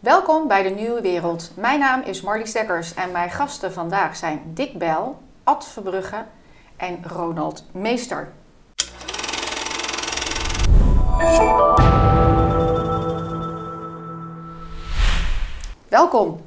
[0.00, 1.50] Welkom bij de Nieuwe Wereld.
[1.54, 6.24] Mijn naam is Marlies Stekkers en mijn gasten vandaag zijn Dick Bel, Ad Verbrugge
[6.76, 8.32] en Ronald Meester.
[15.88, 16.40] Welkom.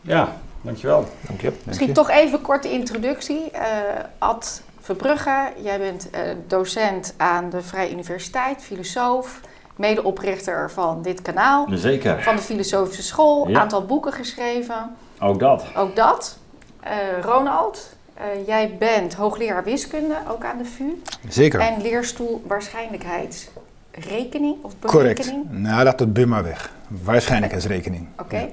[0.00, 1.04] Ja, dankjewel.
[1.26, 1.52] Dank je.
[1.64, 3.50] Misschien toch even een korte introductie.
[3.50, 9.40] Eh, Ad Verbrugge, jij bent eh, docent aan de Vrije Universiteit, filosoof,
[9.78, 12.22] medeoprichter van dit kanaal, Zeker.
[12.22, 13.60] van de Filosofische School, Ja.
[13.60, 14.96] aantal boeken geschreven.
[15.20, 15.64] Ook dat.
[15.76, 16.38] Ook dat.
[16.80, 21.60] Eh, Ronald, eh, jij bent hoogleraar wiskunde, ook aan de VU, Zeker.
[21.60, 25.18] en leerstoel waarschijnlijkheidsrekening of Correct.
[25.18, 25.50] berekening.
[25.50, 26.72] Nou, laat het bumma weg.
[26.88, 28.08] Waarschijnlijkheidsrekening.
[28.20, 28.48] Oké.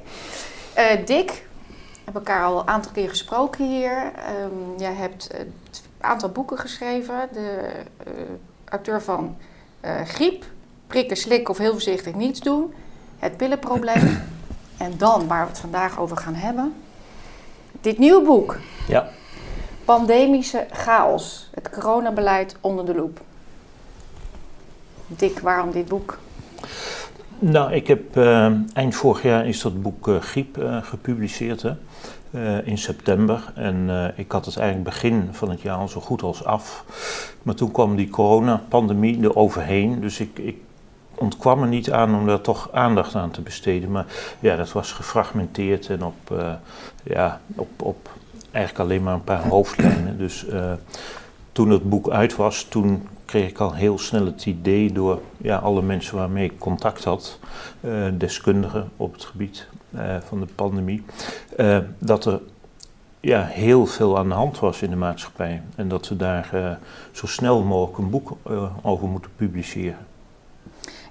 [0.74, 1.30] Eh, Dick,
[1.68, 1.74] we
[2.04, 4.12] hebben elkaar al een aantal keer gesproken hier.
[4.16, 5.54] Ehm, jij hebt een
[6.00, 7.16] aantal boeken geschreven.
[7.32, 7.68] De
[8.04, 8.12] eh,
[8.66, 9.38] auteur van
[9.82, 10.46] eh, Griep,
[10.88, 12.74] Prikken, Slikken of Heel Voorzichtig Niets Doen.
[13.20, 14.22] Het pillenprobleem.
[14.78, 16.74] en dan, waar we het vandaag over gaan hebben.
[17.82, 18.58] Dit nieuwe boek.
[18.88, 19.10] Ja.
[19.86, 21.50] Pandemische chaos.
[21.54, 23.22] Het coronabeleid onder de loep.
[25.08, 26.18] Dick, waarom dit boek?
[27.40, 31.74] Nou, ik heb eh, eind vorig jaar is dat boek eh, Griep eh, gepubliceerd hè,
[32.64, 33.52] in september.
[33.56, 36.86] En ik had het eigenlijk begin van het jaar al zo goed als af.
[37.44, 40.02] Maar toen kwam die coronapandemie er overheen.
[40.02, 40.58] Dus ik, ik
[41.16, 43.92] ontkwam er niet aan om daar toch aandacht aan te besteden.
[43.92, 44.06] Maar
[44.40, 46.54] ja, dat was gefragmenteerd en op, eh,
[47.04, 48.10] ja, op, op
[48.52, 50.18] eigenlijk alleen maar een paar hoofdlijnen.
[50.18, 50.74] Dus eh,
[51.52, 55.58] toen het boek uit was, toen kreeg ik al heel snel het idee door ja,
[55.58, 57.40] alle mensen waarmee ik contact had,
[57.80, 59.68] eh, deskundigen op het gebied
[60.28, 61.04] van de pandemie,
[62.00, 62.40] dat er
[63.20, 65.62] ja, heel veel aan de hand was in de maatschappij.
[65.76, 66.78] En dat we daar
[67.12, 68.38] zo snel mogelijk een boek
[68.82, 69.98] over moeten publiceren.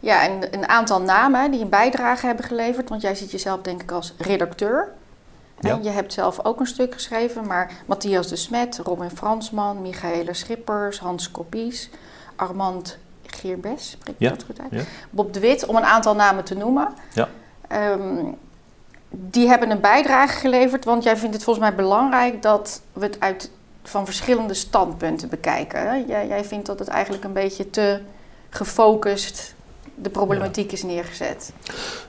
[0.04, 2.88] Ja, en een aantal namen die een bijdrage hebben geleverd.
[2.88, 4.88] Want jij ziet jezelf denk ik als redacteur.
[5.60, 5.70] Ja.
[5.70, 7.46] En je hebt zelf ook een stuk geschreven.
[7.46, 11.90] Maar Matthias de Smet, Robin Fransman, Michaela Schippers, Hans Kopies,
[12.36, 14.70] Armand Geerbes, spreek ik Ja, dat goed uit?
[14.70, 14.80] ja.
[15.10, 16.88] Bob de Wit, om een aantal namen te noemen.
[17.12, 17.28] Ja.
[17.68, 18.24] Ehm,
[19.10, 23.20] die hebben een bijdrage geleverd, want jij vindt het volgens mij belangrijk dat we het
[23.20, 23.50] uit
[23.82, 25.80] van verschillende standpunten bekijken.
[25.80, 25.94] hè?
[26.06, 28.00] Jij, jij vindt dat het eigenlijk een beetje te
[28.50, 29.54] gefocust
[29.94, 31.52] de problematiek is neergezet.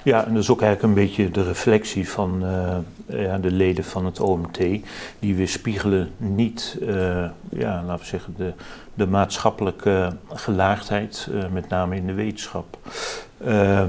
[0.03, 3.83] Ja, en dat is ook eigenlijk een beetje de reflectie van eh, ja, de leden
[3.83, 4.57] van het OMT.
[5.19, 8.53] Die weerspiegelen niet, eh, ja, laten we zeggen, de,
[8.93, 12.77] de maatschappelijke gelaagdheid, eh, met name in de wetenschap.
[13.37, 13.83] Eh,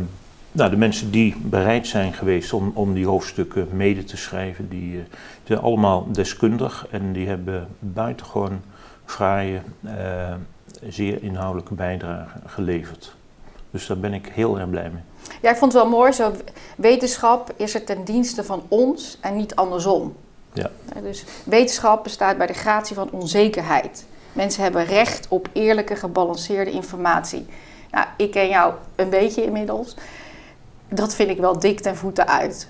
[0.53, 5.03] nou, de mensen die bereid zijn geweest om, om die hoofdstukken mede te schrijven, die
[5.45, 8.61] zijn allemaal deskundig en die hebben buitengewoon
[9.05, 9.61] fraaie,
[10.89, 13.16] zeer inhoudelijke bijdragen geleverd.
[13.77, 15.03] Dus daar ben ik heel erg blij mee.
[15.43, 16.33] Ja, ik vond het wel mooi, zo
[16.77, 20.17] wetenschap is er ten dienste van ons en niet andersom.
[20.53, 20.71] Ja.
[21.03, 24.05] Dus wetenschap bestaat bij de gratie van onzekerheid.
[24.33, 27.47] Mensen hebben recht op eerlijke, gebalanceerde informatie.
[27.91, 29.97] Nou, ik ken jou een beetje inmiddels.
[30.89, 32.69] Dat vind ik wel dik ten voeten uit.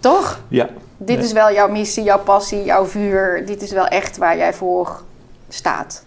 [0.00, 0.40] Toch?
[0.48, 1.24] Ja, Dit Nee.
[1.26, 3.46] is wel jouw missie, jouw passie, jouw vuur.
[3.46, 5.02] Dit is wel echt waar jij voor
[5.48, 6.04] staat.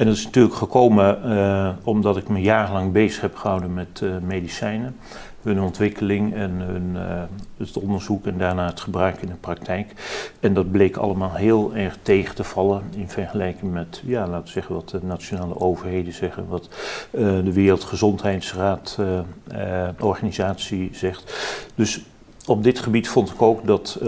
[0.00, 4.10] En dat is natuurlijk gekomen eh, omdat ik me jarenlang bezig heb gehouden met eh,
[4.22, 4.96] medicijnen.
[5.42, 7.22] Hun ontwikkeling en hun, eh,
[7.56, 9.92] het onderzoek en daarna het gebruik in de praktijk.
[10.40, 14.50] En dat bleek allemaal heel erg tegen te vallen in vergelijking met, ja, laten we
[14.50, 16.68] zeggen, wat de nationale overheden zeggen, wat
[17.10, 21.34] de Wereldgezondheidsraad eh, eh, organisatie zegt.
[21.74, 22.04] Dus
[22.46, 23.98] op dit gebied vond ik ook dat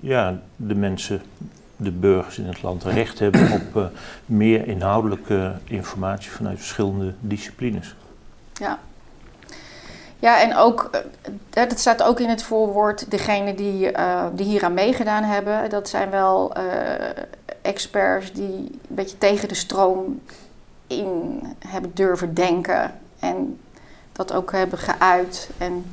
[0.00, 1.20] ja, de mensen
[1.84, 3.84] de burgers in het land recht hebben op eh,
[4.26, 7.94] meer inhoudelijke informatie vanuit verschillende disciplines.
[8.52, 8.78] Ja.
[10.18, 11.00] Ja, en ook, eh,
[11.68, 15.88] dat staat ook in het voorwoord, degene die, eh, die hier aan meegedaan hebben, dat
[15.88, 16.52] zijn wel
[17.62, 20.20] experts die een beetje tegen de stroom
[20.86, 23.60] in hebben durven denken en
[24.12, 25.50] dat ook hebben geuit.
[25.58, 25.84] En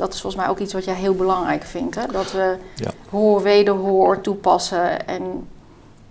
[0.00, 2.06] dat is volgens mij ook iets wat jij heel belangrijk vindt, hè?
[2.12, 2.90] dat we Ja.
[3.10, 5.22] hoor, wederhoor toepassen en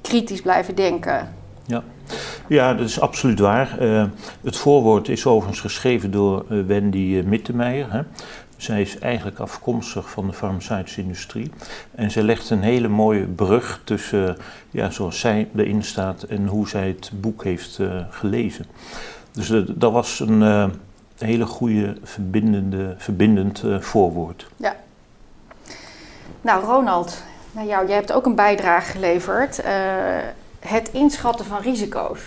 [0.01, 1.37] kritisch blijven denken.
[2.47, 3.79] Ja, dat is absoluut waar.
[3.79, 4.03] Eh,
[4.43, 7.91] het voorwoord is overigens geschreven door eh, Wendy eh, Mittermeijer.
[7.91, 8.01] Hè.
[8.57, 11.51] Zij is eigenlijk afkomstig van de farmaceutische industrie.
[11.95, 14.37] En zij legt een hele mooie brug tussen,
[14.69, 18.65] ja, zoals zij erin staat, en hoe zij het boek heeft gelezen.
[19.31, 20.71] Dus dat was een
[21.19, 24.47] hele goede, verbindende, verbindend eh, voorwoord.
[26.41, 27.87] Nou, Ronald, naar jou.
[27.87, 29.59] Jij hebt ook een bijdrage geleverd.
[29.59, 29.73] eh,
[30.59, 32.19] het inschatten van risico's.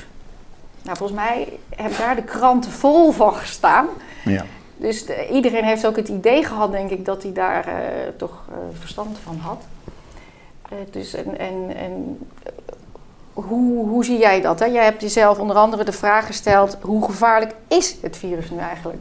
[0.82, 3.86] Nou, volgens mij hebben daar de kranten vol van gestaan.
[4.24, 4.44] Ja.
[4.76, 7.74] Dus de- iedereen heeft ook het idee gehad, denk ik, dat hij daar eh,
[8.16, 9.62] toch eh, verstand van had.
[10.68, 12.18] Eh, dus en, en, en
[13.32, 14.58] hoe, hoe zie jij dat?
[14.58, 14.66] Hè?
[14.66, 19.00] Jij hebt jezelf onder andere de vraag gesteld: hoe gevaarlijk is het virus nu eigenlijk?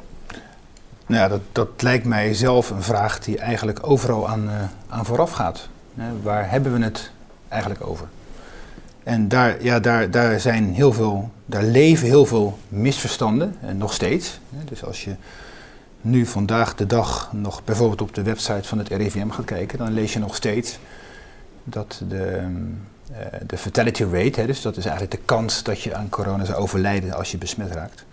[1.06, 5.06] Nou ja, dat, dat lijkt mij zelf een vraag die eigenlijk overal aan, eh, aan
[5.06, 5.68] vooraf gaat.
[6.24, 7.12] Waar hebben we het
[7.48, 8.08] eigenlijk over?
[9.04, 13.94] En daar, ja, daar, daar zijn heel veel, daar leven heel veel misverstanden, en nog
[13.94, 14.40] steeds.
[14.50, 15.16] Dus als je
[16.02, 19.94] nu vandaag de dag nog bijvoorbeeld op de website van het RIVM gaat kijken, dan
[19.94, 20.80] lees je nog steeds
[21.64, 22.46] dat de, eh,
[23.46, 26.58] de fatality rate, hè, dus dat is eigenlijk de kans dat je aan corona zou
[26.58, 28.06] overlijden als je besmet raakt,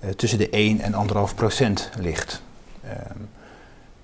[0.00, 2.42] eh, tussen de 1 en 1,5 procent ligt.
[2.84, 3.18] Ehm,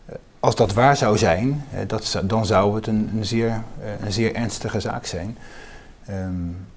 [0.07, 3.89] eh, als dat waar zou zijn, eh, dat, dan zou het een, een, zeer, eh,
[4.05, 5.39] een zeer ernstige zaak zijn.
[6.07, 6.33] Ehm,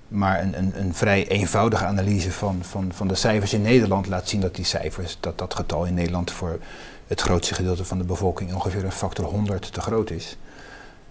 [0.07, 4.29] maar een, een, een vrij eenvoudige analyse van, van, van de cijfers in Nederland laat
[4.29, 6.59] zien dat die cijfers, dat dat getal in Nederland voor
[7.07, 10.37] het grootste gedeelte van de bevolking ongeveer een factor 100 te groot is.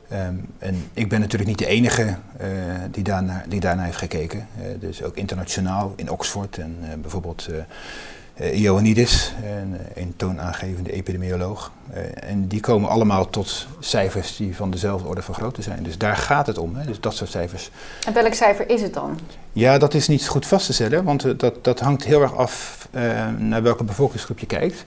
[0.08, 2.48] Ehm, en ik ben natuurlijk niet de enige eh,
[2.90, 4.48] die, daarnaar, die daarnaar heeft gekeken.
[4.58, 7.48] Eh, dus ook internationaal in Oxford en eh, bijvoorbeeld
[8.52, 11.72] Ioannidis, een, een toonaangevende epidemioloog.
[12.14, 15.82] En die komen allemaal tot cijfers die van dezelfde orde van grootte zijn.
[15.82, 16.86] Dus daar gaat het om, hè?
[16.86, 17.70] dus dat soort cijfers.
[18.06, 19.18] En welk cijfer is het dan?
[19.52, 22.88] Ja, dat is niet goed vast te stellen, want dat, dat hangt heel erg af
[23.38, 24.84] naar welke bevolkingsgroep je kijkt.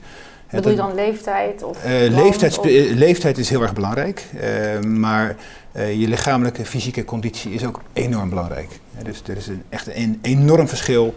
[0.52, 1.62] Bedoel je dan leeftijd?
[1.62, 5.36] Of eh, leeftijd, of- eh, leeftijd is heel erg belangrijk, eh, maar
[5.72, 8.68] je lichamelijke fysieke conditie is ook enorm belangrijk.
[9.02, 11.14] Dus er is een, echt een enorm verschil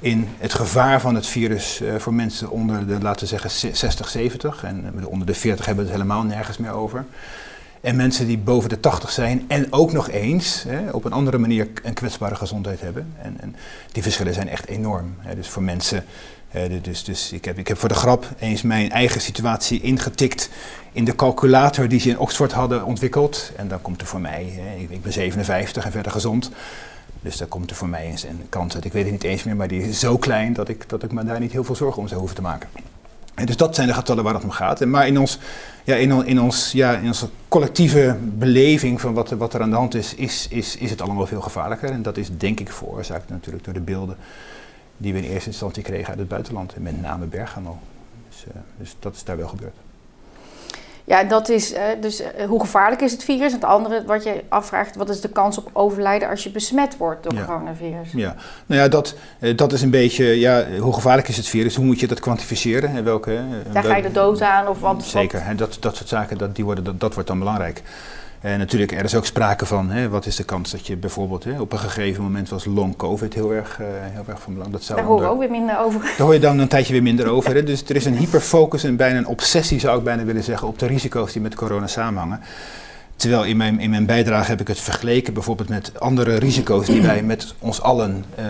[0.00, 4.08] in het gevaar van het virus voor mensen onder de, laten we zeggen, ze- 60,
[4.08, 4.64] 70.
[4.64, 7.04] En onder de 40 hebben we het helemaal nergens meer over.
[7.80, 11.38] En mensen die boven de 80 zijn en ook nog eens hè, op een andere
[11.38, 13.12] manier een kwetsbare gezondheid hebben.
[13.22, 13.56] En, en
[13.92, 15.14] die verschillen zijn echt enorm.
[15.18, 15.34] Hè.
[15.34, 16.04] Dus voor mensen,
[16.50, 20.50] de- dus, dus ik, heb, ik voor de grap eens mijn eigen situatie ingetikt
[20.92, 23.52] in de calculator die ze in Oxford hadden ontwikkeld.
[23.56, 26.50] En dan komt er voor mij, hè, ik, ben 57 en verder gezond.
[27.20, 28.84] Dus daar komt er voor mij eens een kans uit.
[28.84, 31.12] Ik weet het niet eens meer, maar die is zo klein dat ik, dat ik
[31.12, 32.68] me daar niet heel veel zorgen om zou hoeven te maken.
[33.34, 34.84] En dus dat zijn de getallen waar het om gaat.
[34.84, 35.38] Maar in, ons,
[35.84, 39.76] ja, in, in, ons, ja, in onze collectieve beleving van wat, wat er aan de
[39.76, 41.90] hand is, is, is, is het allemaal veel gevaarlijker.
[41.90, 44.16] En dat is denk ik veroorzaakt natuurlijk door de beelden
[44.98, 46.74] die we in eerste instantie kregen uit het buitenland.
[46.74, 47.78] En met name Bergamo.
[48.28, 49.74] Dus, eh, dus dat is daar wel gebeurd.
[51.04, 53.52] Ja, dat is eh, dus eh, hoe gevaarlijk is het virus?
[53.52, 56.96] En het andere wat je afvraagt, wat is de kans op overlijden als je besmet
[56.96, 57.44] wordt door Ja.
[57.44, 58.12] coronavirus?
[58.12, 58.34] Ja,
[58.66, 59.14] nou ja, dat,
[59.56, 61.76] dat is een beetje, ja, hoe gevaarlijk is het virus?
[61.76, 62.90] Hoe moet je dat kwantificeren?
[62.90, 63.40] En welke,
[63.72, 65.04] Daar ga je de dood aan of wat?
[65.04, 67.82] Zeker, hè, dat, dat soort zaken, dat, die worden, dat, dat wordt dan belangrijk.
[68.40, 71.44] En natuurlijk, er is ook sprake van, hè, wat is de kans dat je bijvoorbeeld
[71.44, 74.72] hè, op een gegeven moment was long covid heel erg, eh, heel erg van belang.
[74.72, 76.00] Dat zou Daar horen we ook weer minder over.
[76.00, 77.54] daar hoor je dan een tijdje weer minder over.
[77.54, 77.62] Hè.
[77.62, 80.78] Dus er is een hyperfocus en bijna een obsessie, zou ik bijna willen zeggen, op
[80.78, 82.40] de risico's die met corona samenhangen.
[83.16, 87.02] Terwijl in mijn, in mijn bijdrage heb ik het vergeleken bijvoorbeeld met andere risico's die
[87.02, 88.44] wij met ons allen eh,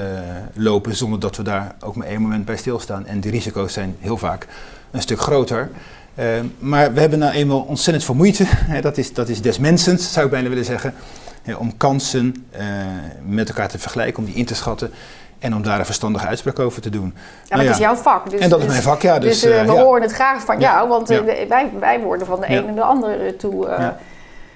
[0.55, 3.06] lopen, zonder dat we daar ook maar één moment bij stilstaan.
[3.06, 4.46] En die risico's zijn heel vaak
[4.90, 5.70] een stuk groter.
[6.19, 6.26] Eh,
[6.59, 8.44] maar we hebben nou eenmaal ontzettend veel moeite,
[8.75, 10.94] hè, dat, is, dat is des mensens, zou ik bijna willen zeggen,
[11.43, 12.65] hè, om kansen eh,
[13.26, 14.91] met elkaar te vergelijken, om die in te schatten
[15.38, 17.12] en om daar een verstandige uitspraak over te doen.
[17.15, 18.31] Ja, maar Nou het is jouw vak.
[18.31, 19.19] Dus, en dat is dus- mijn vak, ja.
[19.19, 19.82] Dus, Dus, eh, eh, we ja.
[19.82, 20.73] horen het graag van Ja.
[20.73, 23.69] jou, want wij, wij worden van de een en de ander toe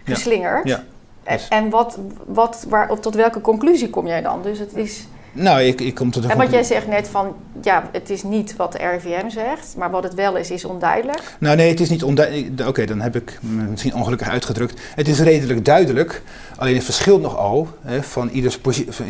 [0.05, 0.69] geslingerd.
[0.69, 0.83] Ja.
[1.25, 4.43] En, Dus- en wat, wat, waar, tot welke conclusie kom jij dan?
[4.43, 7.35] Dus het is, Nou, ik, ik kom tot de en wat jij zegt net van,
[7.63, 11.23] ja, het is niet wat de RIVM zegt, maar wat het wel is, is onduidelijk.
[11.39, 12.69] Nou nee, het is niet onduidelijk.
[12.69, 14.81] Oké, dan heb ik me misschien ongelukkig uitgedrukt.
[14.95, 16.23] Het is redelijk duidelijk.
[16.57, 18.59] Alleen het verschilt nogal hè, van ieders,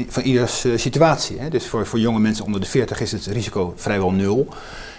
[0.09, 1.41] van, ieders eh, situatie.
[1.41, 1.49] Hè.
[1.49, 4.49] Dus voor, voor jonge mensen onder de 40 is het risico vrijwel nul.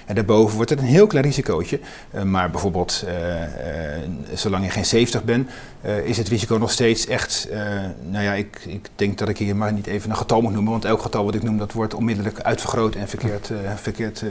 [0.06, 1.80] En daarboven wordt het een heel klein risicootje.
[2.12, 3.13] Eh, maar bijvoorbeeld, eh,
[4.34, 5.50] zolang je geen 70 bent,
[5.84, 7.48] eh, is het risico nog steeds echt.
[7.52, 7.60] eh,
[8.10, 10.72] nou ja, ik, ik denk dat ik hier maar niet even een getal moet noemen.
[10.72, 14.24] Want elk getal wat ik noem, dat wordt onmiddellijk uitvergroot en verkeerd, eh, verkeerd,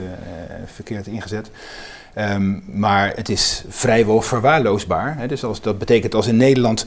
[0.65, 1.49] verkeerd ingezet.
[2.13, 5.17] Ehm, maar het is vrijwel verwaarloosbaar.
[5.17, 5.27] Hè.
[5.27, 6.85] Dus als, dat betekent als in Nederland,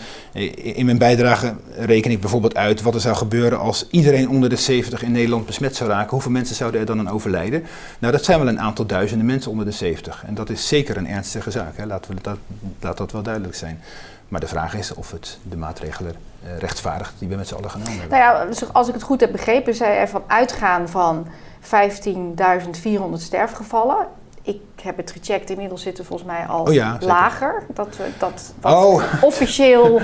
[0.55, 4.57] in mijn bijdrage reken ik bijvoorbeeld uit wat er zou gebeuren als iedereen onder de
[4.57, 6.11] 70 in Nederland besmet zou raken.
[6.11, 7.65] Hoeveel mensen zouden er dan aan overlijden?
[7.99, 10.25] Nou, dat zijn wel een aantal duizenden mensen onder de 70.
[10.27, 11.77] En dat is zeker een ernstige zaak.
[11.77, 11.87] Hè.
[11.87, 12.39] Laten we dat,
[12.81, 13.81] laat dat wel duidelijk zijn.
[14.29, 16.15] Maar de vraag is of het de maatregelen
[16.45, 18.19] eh, rechtvaardigt die we met z'n allen genomen hebben.
[18.19, 21.27] Nou ja, dus als ik het goed heb begrepen, zei hij van uitgaan van
[21.63, 24.07] 15.400 sterfgevallen.
[24.43, 27.63] Ik heb het gecheckt, inmiddels zitten volgens mij al Oh ja, lager.
[27.75, 29.03] Dat, we- dat wat Oh.
[29.23, 30.01] officieel,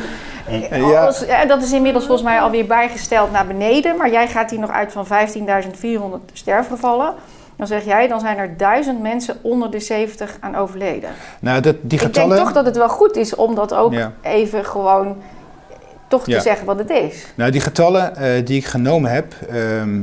[0.71, 1.12] Ja.
[1.26, 3.97] ja, dat is inmiddels volgens mij alweer bijgesteld naar beneden.
[3.97, 7.14] Maar jij gaat hier nog uit van 15.400 sterfgevallen.
[7.62, 11.11] Dan zeg jij, dan zijn er duizend mensen onder de 70 aan overleden.
[11.40, 12.31] Nou, dat, die getallen...
[12.31, 14.12] Ik denk toch dat het wel goed is om dat ook Ja.
[14.23, 15.16] even gewoon
[16.09, 17.26] toch te zeggen wat het is.
[17.35, 19.35] Nou, die getallen eh, die ik genomen heb.
[19.49, 20.00] ehm,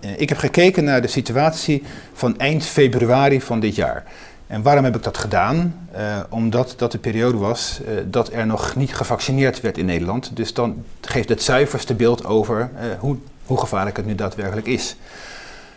[0.00, 4.04] eh, ik heb gekeken naar de situatie van eind februari van dit jaar.
[4.46, 5.86] En waarom heb ik dat gedaan?
[5.92, 10.36] Eh, omdat dat de periode was dat er nog niet gevaccineerd werd in Nederland.
[10.36, 13.16] Dus dan geeft het zuiverste beeld over hoe,
[13.46, 14.96] hoe gevaarlijk het nu daadwerkelijk is.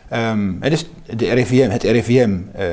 [0.09, 2.67] Ehm, en dus de RIVM, het RIVM eh,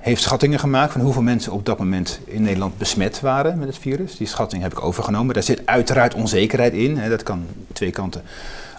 [0.00, 3.78] heeft schattingen gemaakt van hoeveel mensen op dat moment in Nederland besmet waren met het
[3.78, 4.16] virus.
[4.16, 5.34] Die schatting heb ik overgenomen.
[5.34, 6.96] Daar zit uiteraard onzekerheid in.
[6.96, 8.22] Hè, dat kan twee kanten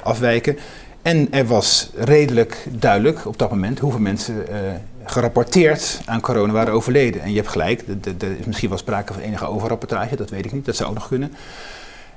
[0.03, 0.57] afwijken.
[1.01, 4.55] En er was redelijk duidelijk op dat moment hoeveel mensen eh,
[5.03, 7.21] gerapporteerd aan corona waren overleden.
[7.21, 7.83] En je hebt gelijk,
[8.19, 10.95] er is misschien wel sprake van enige overrapportage, dat weet ik niet, dat zou ook
[10.95, 11.33] nog kunnen.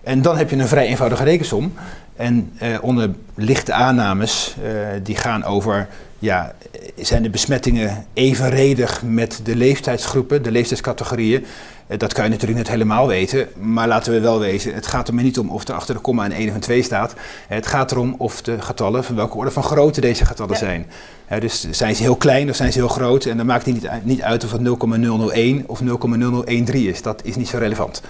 [0.05, 1.73] En dan heb je een vrij eenvoudige rekensom.
[2.17, 4.71] En eh, onder lichte aannames, eh,
[5.03, 6.53] die gaan over, ja,
[6.97, 11.45] zijn de besmettingen evenredig met de leeftijdsgroepen, de leeftijdscategorieën?
[11.87, 15.09] Eh, dat kan je natuurlijk niet helemaal weten, maar laten we wel wezen, het gaat
[15.09, 17.15] er maar niet om of er achter de komma een 1 of een 2 staat.
[17.49, 20.59] Het gaat erom of de getallen, van welke orde van grootte deze getallen Ja.
[20.59, 20.87] zijn.
[21.41, 23.25] Dus zijn ze heel klein of zijn ze heel groot?
[23.25, 27.03] En dan maakt het niet, uit- niet uit of het 0,001 of 0,0013 is.
[27.03, 28.03] Dat is niet zo relevant.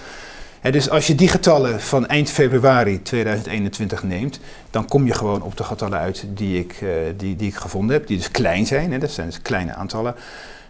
[0.73, 4.41] Dus als je die getallen van eind februari 2021 neemt,
[4.71, 7.97] dan kom je gewoon op de getallen uit die ik, eh, die, die ik gevonden
[7.97, 9.01] heb, die dus klein zijn.
[9.01, 10.15] Dat zijn dus kleine aantallen.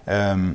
[0.04, 0.48] Ehm,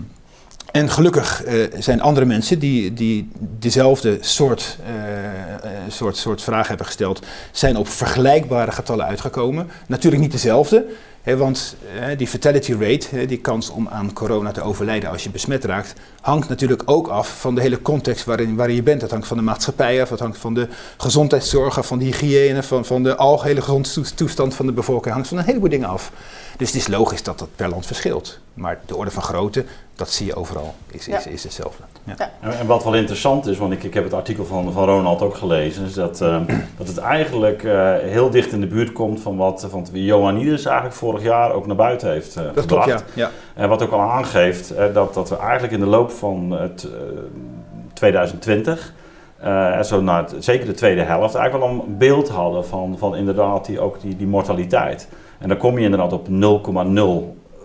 [0.72, 6.86] en gelukkig eh, zijn andere mensen die, die dezelfde soort, eh, soort, soort vraag hebben
[6.86, 9.68] gesteld, zijn op vergelijkbare getallen uitgekomen.
[9.88, 10.86] Natuurlijk niet dezelfde,
[11.38, 11.76] want
[12.18, 16.50] die fatality rate, die kans om aan corona te overlijden als je besmet raakt, hangt
[16.50, 19.02] natuurlijk ook af van de hele context waarin, waarin je bent.
[19.02, 20.68] Dat hangt van de maatschappij af, het hangt van de
[20.98, 25.46] gezondheidszorg van de hygiëne, van, van de algehele gezondheidstoestand van de bevolking, hangt van een
[25.46, 26.12] heleboel dingen af.
[26.58, 28.40] Dus het is logisch dat dat per land verschilt.
[28.54, 29.66] Maar de orde van grootte,
[30.00, 31.30] dat zie je overal, is, is, Ja.
[31.32, 31.84] is hetzelfde.
[32.04, 32.14] Ja.
[32.42, 35.22] En, en wat wel interessant is, want ik, ik heb het artikel van, van Ronald
[35.22, 36.38] ook gelezen, is dat, eh,
[36.78, 40.66] dat het eigenlijk eh, heel dicht in de buurt komt van wat, van wat Ioannidis
[40.66, 43.04] eigenlijk vorig jaar ook naar buiten heeft eh, Dat klopt, gebracht.
[43.14, 43.24] ja.
[43.24, 43.32] ja.
[43.64, 46.84] En wat ook al aangeeft eh, dat, dat we eigenlijk in de loop van het,
[46.84, 46.90] eh,
[47.94, 48.94] 2020,
[49.38, 52.96] eh, en zo naar het- zeker de tweede helft, eigenlijk wel een beeld hadden van,
[52.98, 55.08] van inderdaad die, ook die, die mortaliteit.
[55.40, 56.28] En dan kom je inderdaad op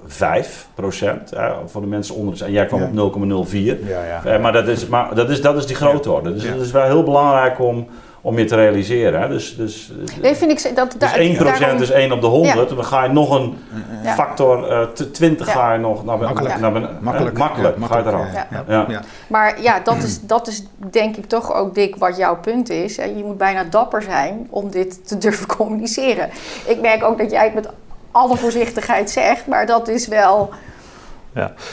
[0.08, 1.32] 0,05 procent
[1.66, 2.38] voor de mensen onder.
[2.38, 2.86] de- En jij kwam Ja.
[2.86, 3.78] op 0,04.
[3.88, 4.24] ja, ja.
[4.24, 6.32] Eh, maar dat is, maar dat is, dat is die grootorde.
[6.34, 6.52] Dus Ja.
[6.52, 7.86] dat is wel heel belangrijk om,
[8.20, 9.20] om je te realiseren.
[9.20, 9.28] Hè.
[9.28, 9.92] Dus, dus,
[10.22, 12.70] Nee, vind ik dat dus daar- 1% daarom- is 1 op de 100.
[12.70, 13.56] En dan ga je nog een
[14.02, 14.14] Ja.
[14.14, 15.52] factor eh, t- 20 Ja.
[15.52, 16.58] ga je nog naar, Makkelijk.
[16.60, 17.34] naar Makkelijk.
[17.34, 18.32] eh, makkelijk, Ja, ga je eraf.
[18.32, 18.84] Ja, ja, Ja.
[18.88, 19.00] ja.
[19.26, 22.98] Maar ja, dat is, dat is denk ik toch ook, Dick, wat jouw punt is.
[22.98, 26.28] En je moet bijna dapper zijn om dit te durven communiceren.
[26.66, 27.68] Ik merk ook dat jij het met
[28.14, 30.52] alle voorzichtigheid zegt, maar dat is wel...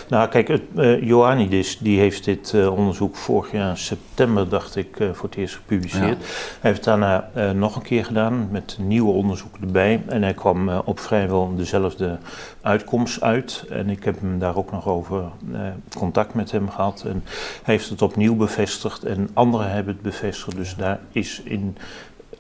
[0.08, 4.76] Nou, kijk, het, eh Ioannidis die heeft dit eh, onderzoek vorig jaar in september, dacht
[4.76, 6.18] ik, eh, voor het eerst gepubliceerd.
[6.18, 10.02] Hij heeft het daarna eh, nog een keer gedaan met nieuwe onderzoeken erbij.
[10.08, 12.18] En hij kwam op vrijwel dezelfde
[12.62, 13.66] uitkomst uit.
[13.70, 15.60] En ik heb hem daar ook nog over eh,
[15.98, 17.04] contact met hem gehad.
[17.08, 17.24] En
[17.64, 20.58] hij heeft het opnieuw bevestigd en anderen hebben het bevestigd.
[20.58, 21.78] Dus daar is in,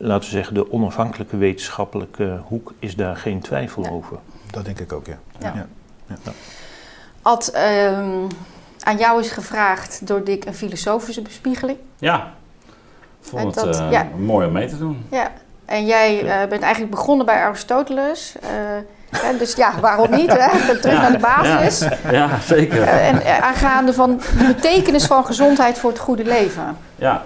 [0.01, 3.89] laten we zeggen, de onafhankelijke wetenschappelijke hoek is daar geen twijfel Ja.
[3.89, 4.17] over.
[4.51, 5.17] Dat denk ik ook, ja.
[5.39, 5.53] Ja.
[6.07, 6.31] Ja.
[7.21, 8.09] Ad, ehm,
[8.83, 11.77] aan jou is gevraagd door Dick een filosofische bespiegeling.
[11.97, 12.31] Ja.
[13.21, 14.07] Ik vond En het dat- eh, ja.
[14.17, 15.05] mooi om mee te doen.
[15.11, 15.31] Ja,
[15.65, 18.35] en jij eh, bent eigenlijk begonnen bij Aristoteles.
[18.41, 18.49] eh,
[19.21, 20.31] hè, dus ja, waarom niet?
[20.37, 20.75] Hè?
[20.81, 21.87] Terug naar de basis.
[22.11, 22.83] Ja, zeker.
[22.83, 26.77] En eh, aangaande van de betekenis van gezondheid voor het goede leven.
[26.95, 27.23] Ja.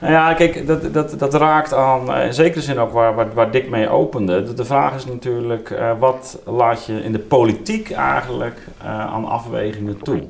[0.00, 3.34] Nou ja, kijk, dat, dat, dat raakt aan, eh, in zekere zin ook waar, waar,
[3.34, 4.42] waar Dick mee opende.
[4.42, 9.24] De, de vraag is natuurlijk, eh, wat laat je in de politiek eigenlijk eh, aan
[9.24, 10.22] afwegingen toe?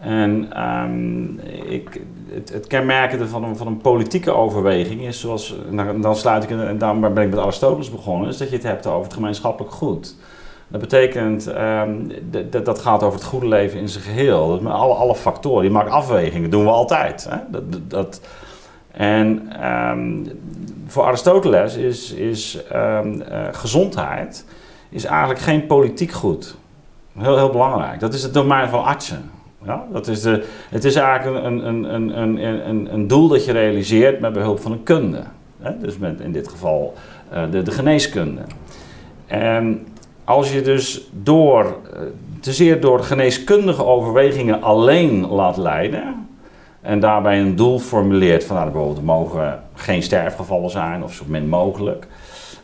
[0.00, 1.38] En ehm,
[1.72, 6.42] ik, het, het kenmerkende van een, van een politieke overweging is zoals, nou, dan sluit
[6.42, 9.12] ik, en daarom ben ik met Aristoteles begonnen, is dat je het hebt over het
[9.14, 10.16] gemeenschappelijk goed.
[10.68, 11.90] Dat betekent, ehm,
[12.30, 14.48] d- d- dat gaat over het goede leven in zijn geheel.
[14.48, 15.64] Dat met alle, alle factoren.
[15.64, 17.26] Je maakt afwegingen, dat doen we altijd.
[17.30, 17.36] Hè?
[17.50, 18.20] Dat, dat, dat-
[18.92, 20.34] en ehm,
[20.86, 24.44] voor Aristoteles is, is ehm, eh, gezondheid
[24.88, 26.56] is eigenlijk geen politiek goed.
[27.18, 28.00] Heel, heel belangrijk.
[28.00, 29.30] Dat is het domein van artsen.
[29.64, 29.84] Ja?
[29.92, 33.52] Dat is de, het is eigenlijk een, een, een, een, een, een doel dat je
[33.52, 35.22] realiseert met behulp van een kunde.
[35.60, 35.78] Hè?
[35.78, 36.94] Dus met in dit geval
[37.30, 38.40] eh, de, de geneeskunde.
[39.26, 39.86] En
[40.24, 42.00] als je dus door, eh,
[42.40, 46.21] te zeer door geneeskundige overwegingen alleen laat leiden.
[46.82, 51.24] En daarbij een doel formuleert van nou, bijvoorbeeld er mogen geen sterfgevallen zijn of zo
[51.26, 52.06] min mogelijk.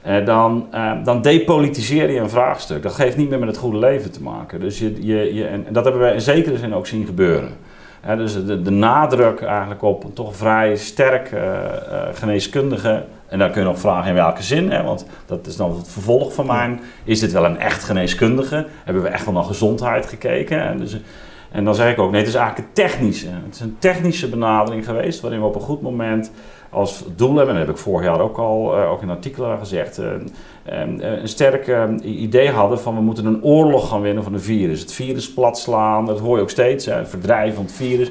[0.03, 2.83] eh, dan, eh, dan depolitiseer je een vraagstuk.
[2.83, 4.61] Dat geeft niet meer met het goede leven te maken.
[4.61, 7.57] Dus je, je, je, en dat hebben we in zekere zin ook zien gebeuren.
[8.01, 13.05] Hè, dus de, de nadruk eigenlijk op een toch vrij sterk eh, eh, geneeskundige.
[13.29, 15.89] En dan kun je nog vragen in welke zin, hè, want dat is dan het
[15.89, 16.81] vervolg van mijn.
[17.05, 18.67] Is dit wel een echt geneeskundige?
[18.85, 20.63] Hebben we echt wel naar gezondheid gekeken?
[20.63, 21.01] En, dus,
[21.51, 23.29] en dan zeg ik ook, nee, het is eigenlijk een technische.
[23.45, 26.31] Het is een technische benadering geweest, waarin we op een goed moment
[26.71, 29.59] als doel hebben, en dat heb ik vorig jaar ook al uh, ook in artikelen
[29.59, 31.71] gezegd, uh, uh, een sterk
[32.03, 34.81] idee hadden van we moeten een oorlog gaan winnen van een virus.
[34.81, 38.11] Het virus plat slaan, dat hoor je ook steeds, verdrijven van het virus.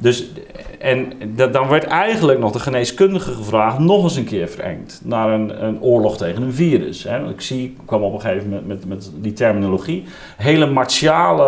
[0.00, 0.30] Dus,
[0.78, 1.12] en
[1.52, 5.82] dan werd eigenlijk nog de geneeskundige gevraagd nog eens een keer verengd naar een, een
[5.82, 7.04] oorlog tegen een virus.
[7.04, 7.28] Hè.
[7.28, 10.04] Ik zie, kwam op een gegeven moment met, met die terminologie,
[10.36, 11.44] hele martiale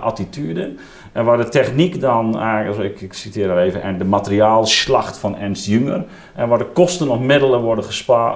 [0.00, 0.72] attitude.
[1.12, 2.40] En waar de techniek dan,
[2.80, 6.04] ik, ik citeer daar even, en de materiaalslacht van Ernst Jünger.
[6.34, 7.84] En waar de kosten of middelen worden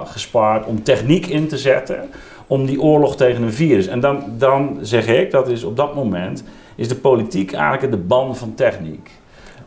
[0.03, 2.09] gespaard om techniek in te zetten
[2.47, 3.87] om die oorlog tegen een virus.
[3.87, 6.43] En dan, dan zeg ik, dat is op dat moment,
[6.75, 9.11] is de politiek eigenlijk de ban van techniek.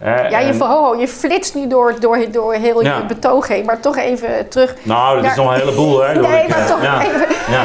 [0.01, 3.97] Ja, je, oh, je flitst nu door, door, door heel je betoog heen, maar toch
[3.97, 4.77] even terug.
[4.83, 6.15] Nou, dat is nog een heleboel, hè?
[6.21, 7.03] Nee, maar toch ja.
[7.03, 7.27] even.
[7.51, 7.65] Ja.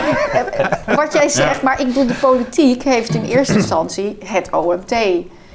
[0.95, 4.95] Wat jij zegt, maar ik bedoel, de politiek heeft in eerste instantie het OMT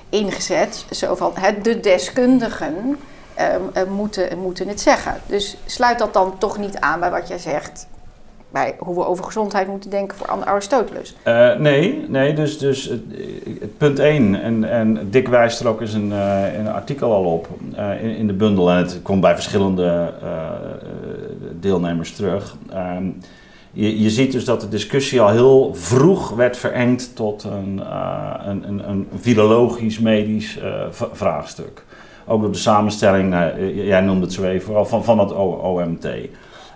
[0.08, 0.85] ingezet.
[0.90, 1.32] Zo van,
[1.62, 2.99] de deskundigen
[3.75, 5.20] um, moeten, moeten het zeggen.
[5.26, 7.87] Dus sluit dat dan toch niet aan bij wat jij zegt
[8.50, 11.14] bij hoe we over gezondheid moeten denken voor Aristoteles?
[11.24, 12.92] Uh, nee, nee, dus, dus
[13.76, 17.48] punt 1, en, en Dick wijst er ook eens een, uh, een artikel al op
[17.78, 20.12] uh, in, in, de bundel, en het komt bij verschillende
[21.60, 22.56] deelnemers terug.
[22.70, 23.06] Ehm,
[23.72, 27.82] je, je, ziet dus dat de discussie al heel vroeg werd verengd tot een,
[28.48, 30.58] een, een, een virologisch-medisch
[31.12, 31.84] vraagstuk.
[32.26, 33.34] Ook door de samenstelling,
[33.74, 36.06] jij noemde het zo even, van, van het OMT.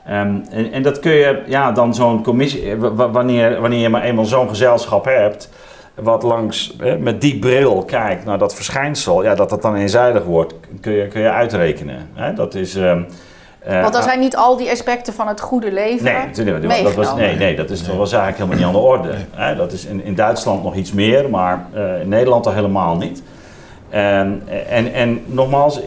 [0.09, 2.77] Um, en, en, dat kun je, ja, dan zo'n commissie, eh,
[3.13, 5.49] wanneer, wanneer je maar eenmaal zo'n gezelschap hebt,
[5.95, 10.55] wat langs, met die bril kijkt naar dat verschijnsel, ja, dat dat dan eenzijdig wordt,
[10.81, 12.09] kun je, kun je uitrekenen.
[12.15, 12.35] Hè?
[12.35, 12.75] Dat is...
[12.75, 13.07] Um,
[13.69, 16.05] uh, Want dan zijn niet al die aspecten van het goede leven.
[16.05, 18.89] Nee, nee dat, was, nee, nee, dat, is, dat was eigenlijk helemaal niet aan de
[18.89, 19.19] orde.
[19.31, 19.57] Hè?
[19.57, 23.23] Dat is in, in Duitsland nog iets meer, maar uh, in Nederland al helemaal niet.
[23.91, 25.81] En, en, en nogmaals,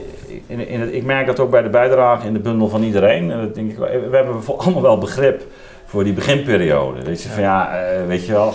[0.48, 3.32] in, in het, ik merk dat ook bij de bijdrage in de bundel van iedereen.
[3.32, 5.44] En dat denk ik, we hebben allemaal wel begrip
[5.86, 7.04] voor die beginperiode.
[7.04, 8.54] Weet je, van ja, uh, weet je wel, uh,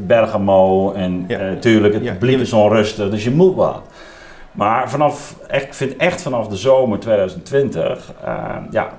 [0.00, 1.40] Bergamo en ja.
[1.40, 3.82] uh, tuurlijk, het publiek is onrustig, dus je moet wat.
[4.52, 8.12] Maar vanaf, ik vind echt vanaf de zomer 2020,
[8.70, 8.90] ja,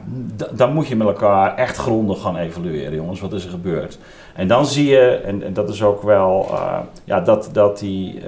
[0.51, 3.99] dan moet je met elkaar echt grondig gaan evalueren, jongens, wat is er gebeurd.
[4.35, 6.47] En dan zie je, en, en dat is ook wel,
[7.03, 8.21] ja, dat, dat die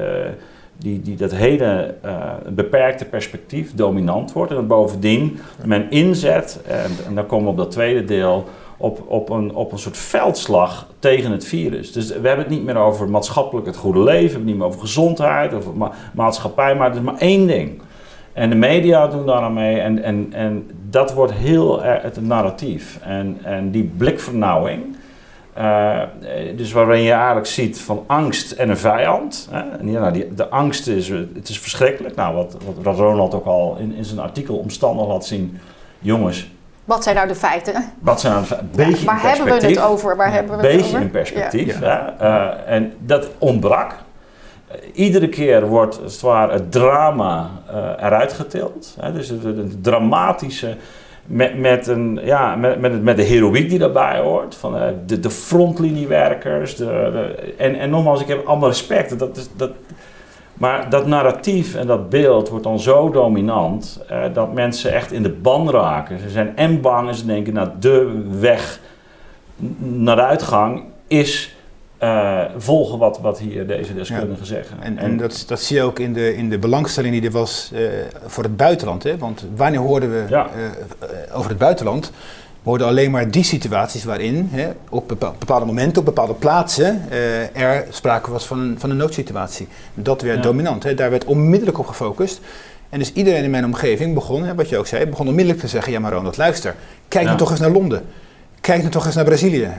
[0.82, 4.52] die, die dat hele uh, beperkte perspectief dominant wordt.
[4.52, 9.04] En dat bovendien men inzet, en, en dan komen we op dat tweede deel, op,
[9.08, 11.91] op, een, op een soort veldslag tegen het virus.
[11.91, 14.58] Dus we hebben het niet meer over maatschappelijk het goede leven, we hebben het niet
[14.58, 17.82] meer over gezondheid, over ma maatschappij, maar het is maar één ding.
[18.34, 22.22] En de media doen daar aan mee en, en, en dat wordt heel erg het
[22.22, 23.00] narratief.
[23.04, 24.96] En, en die blikvernauwing,
[25.58, 26.02] uh,
[26.56, 29.48] dus waarin je eigenlijk ziet van angst en een vijand.
[29.52, 29.78] Hè?
[29.78, 32.16] En ja, nou, die, de angst is, het is verschrikkelijk.
[32.16, 35.60] Nou, wat, wat Ronald ook al in, in zijn artikel omstandig laat zien.
[36.00, 36.52] Jongens.
[36.86, 37.94] Wat zijn nou de feiten?
[38.00, 38.72] Wat zijn nou de feiten?
[38.76, 40.16] Beetje waar hebben we het over?
[40.16, 41.02] Waar hebben we beetje het over?
[41.02, 41.80] in perspectief.
[41.80, 42.16] Ja.
[42.22, 43.92] Uh, en dat ontbrak.
[43.92, 47.50] Uh, iedere keer wordt het, het drama
[48.00, 48.96] eruit getild.
[49.00, 49.14] Hè?
[49.14, 50.78] Dus het dramatische
[51.25, 54.55] met, met, een, ja, met, met, met de heroïek die daarbij hoort.
[54.55, 56.75] Van uh, de, de frontliniewerkers.
[56.75, 59.19] De, de, en, en nogmaals, ik heb allemaal respect.
[59.19, 59.71] Dat is, dat,
[60.53, 65.23] maar dat narratief en dat beeld wordt dan zo dominant uh, dat mensen echt in
[65.23, 66.19] de ban raken.
[66.19, 68.79] Ze zijn en bang en ze denken, nou, de weg
[69.77, 71.55] naar de uitgang is
[72.04, 74.46] uh, volgen wat, wat hier deze deskundigen ja.
[74.46, 74.78] zeggen.
[74.82, 77.72] En, en, dat, dat zie je ook in de, in de belangstelling die er was
[77.74, 77.90] uh,
[78.26, 79.04] voor het buitenland.
[79.04, 79.18] Hè?
[79.18, 80.50] Want wanneer hoorden we ja.
[80.58, 82.12] uh, over het buitenland?
[82.64, 87.12] We hoorden alleen maar die situaties waarin hè, op bepaalde momenten, op bepaalde plaatsen,
[87.54, 89.68] er sprake was van een, van een noodsituatie.
[89.94, 90.42] Dat werd ja.
[90.42, 90.84] dominant.
[90.84, 90.94] Hè?
[90.94, 92.40] Daar werd onmiddellijk op gefocust.
[92.90, 95.68] En dus iedereen in mijn omgeving begon, hè, wat je ook zei, begon onmiddellijk te
[95.68, 96.76] zeggen: Ja, maar Ronald, luister.
[97.08, 98.04] Kijk nou toch eens naar Londen.
[98.62, 99.70] Kijk nou toch eens naar Brazilië.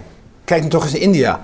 [0.44, 1.40] Kijk nou toch eens naar India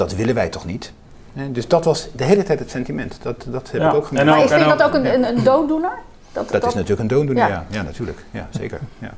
[0.00, 0.92] dat willen wij toch niet?
[1.32, 3.18] Dus dat was de hele tijd het sentiment.
[3.22, 3.88] Dat, dat heb ja.
[3.88, 4.30] ik ook gemerkt.
[4.30, 5.92] Maar is vind dat ook een, een, een dooddoener?
[6.32, 7.66] Dat, dat, is natuurlijk een dooddoener, ja.
[7.70, 7.82] ja.
[7.82, 8.24] natuurlijk.
[8.30, 8.80] Ja, zeker.
[8.98, 9.14] Ja.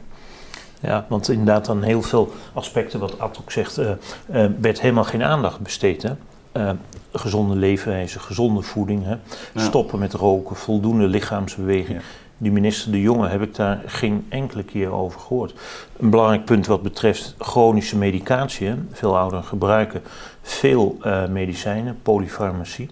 [0.80, 3.90] Ja, want inderdaad aan heel veel aspecten, wat Ad ook zegt, uh,
[4.32, 6.02] uh, werd helemaal geen aandacht besteed.
[6.02, 6.10] Hè?
[6.56, 6.70] Uh,
[7.12, 9.16] gezonde leefwijze, gezonde voeding, hè?
[9.54, 11.98] stoppen met roken, voldoende lichaamsbeweging.
[11.98, 12.04] Ja.
[12.42, 15.54] Die minister De Jonge heb ik daar geen enkele keer over gehoord.
[15.98, 18.74] Een belangrijk punt wat betreft chronische medicatie.
[18.92, 20.02] Veel ouderen gebruiken
[20.42, 22.90] veel uh, medicijnen, polyfarmacie.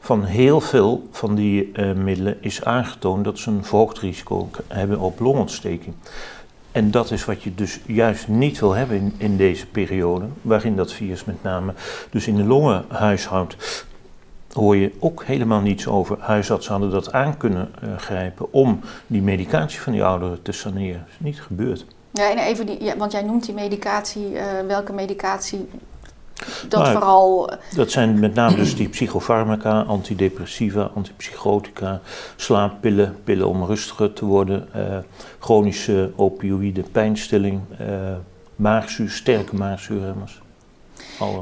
[0.00, 4.98] Van heel veel van die uh, middelen is aangetoond dat ze een verhoogd risico hebben
[4.98, 5.94] op longontsteking.
[6.72, 10.76] En dat is wat je dus juist niet wil hebben in, in deze periode, waarin
[10.76, 11.74] dat virus met name
[12.10, 13.86] dus in de longen huishoudt
[14.52, 16.16] hoor je ook helemaal niets over.
[16.20, 21.00] Huisartsen hadden dat aan kunnen uh, grijpen om die medicatie van die ouderen te saneren.
[21.00, 21.86] Dat is niet gebeurd.
[22.10, 25.68] Ja, en even die, ja, want jij noemt die medicatie, uh, welke medicatie
[26.68, 27.52] dat nou, vooral...
[27.74, 32.00] Dat zijn met name dus die psychofarmaca, antidepressiva, antipsychotica,
[32.36, 34.82] slaappillen, pillen om rustiger te worden, uh,
[35.38, 37.60] chronische opioïden, pijnstilling,
[38.56, 40.40] maagzuur, sterke maagzuurremmers.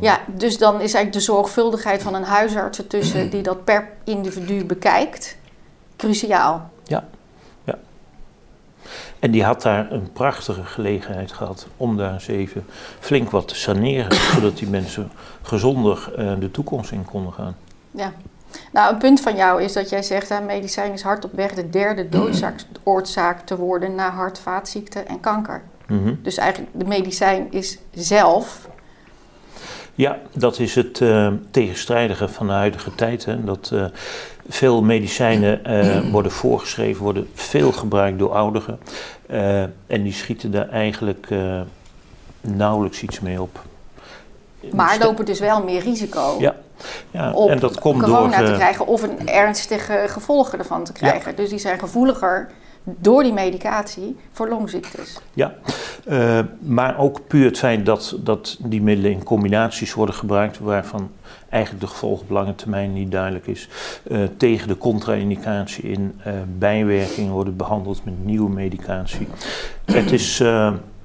[0.00, 4.64] Ja, dus dan is eigenlijk de zorgvuldigheid van een huisarts ertussen die dat per individu
[4.64, 5.36] bekijkt,
[5.96, 6.70] cruciaal.
[6.84, 7.08] Ja,
[7.64, 7.78] ja.
[9.18, 12.66] En die had daar een prachtige gelegenheid gehad om daar eens even
[12.98, 15.10] flink wat te saneren, zodat die mensen
[15.42, 17.56] gezonder uh, de toekomst in konden gaan.
[17.90, 18.12] Ja.
[18.72, 21.54] Nou, een punt van jou is dat jij zegt, hè, medicijn is hard op weg
[21.54, 22.08] de derde
[22.84, 25.62] doodsoorzaak te worden na hart, vaatziekten en kanker.
[25.86, 26.18] Mm -hmm.
[26.22, 28.68] Dus eigenlijk de medicijn is zelf
[30.00, 33.24] ja, dat is het uh, tegenstrijdige van de huidige tijd.
[33.24, 33.44] Hè.
[33.44, 33.84] Dat uh,
[34.48, 38.78] veel medicijnen uh, worden voorgeschreven, worden veel gebruikt door ouderen.
[39.86, 41.28] en die schieten daar eigenlijk
[42.40, 43.62] nauwelijks iets mee op.
[44.72, 46.36] Maar lopen dus wel meer risico.
[46.38, 46.54] Ja.
[47.10, 51.30] Ja, en dat komt corona door, te krijgen of een ernstige gevolgen ervan te krijgen.
[51.30, 51.36] Ja.
[51.36, 52.48] Dus die zijn gevoeliger
[52.84, 55.18] door die medicatie voor longziektes.
[55.34, 55.54] Ja,
[56.08, 61.10] uh, maar ook puur het feit dat, dat die middelen in combinaties worden gebruikt, waarvan
[61.48, 63.68] eigenlijk de gevolgen op lange termijn niet duidelijk is.
[64.08, 69.28] Uh, tegen de contra-indicatie in uh, bijwerkingen worden behandeld met nieuwe medicatie.
[69.84, 70.42] Het is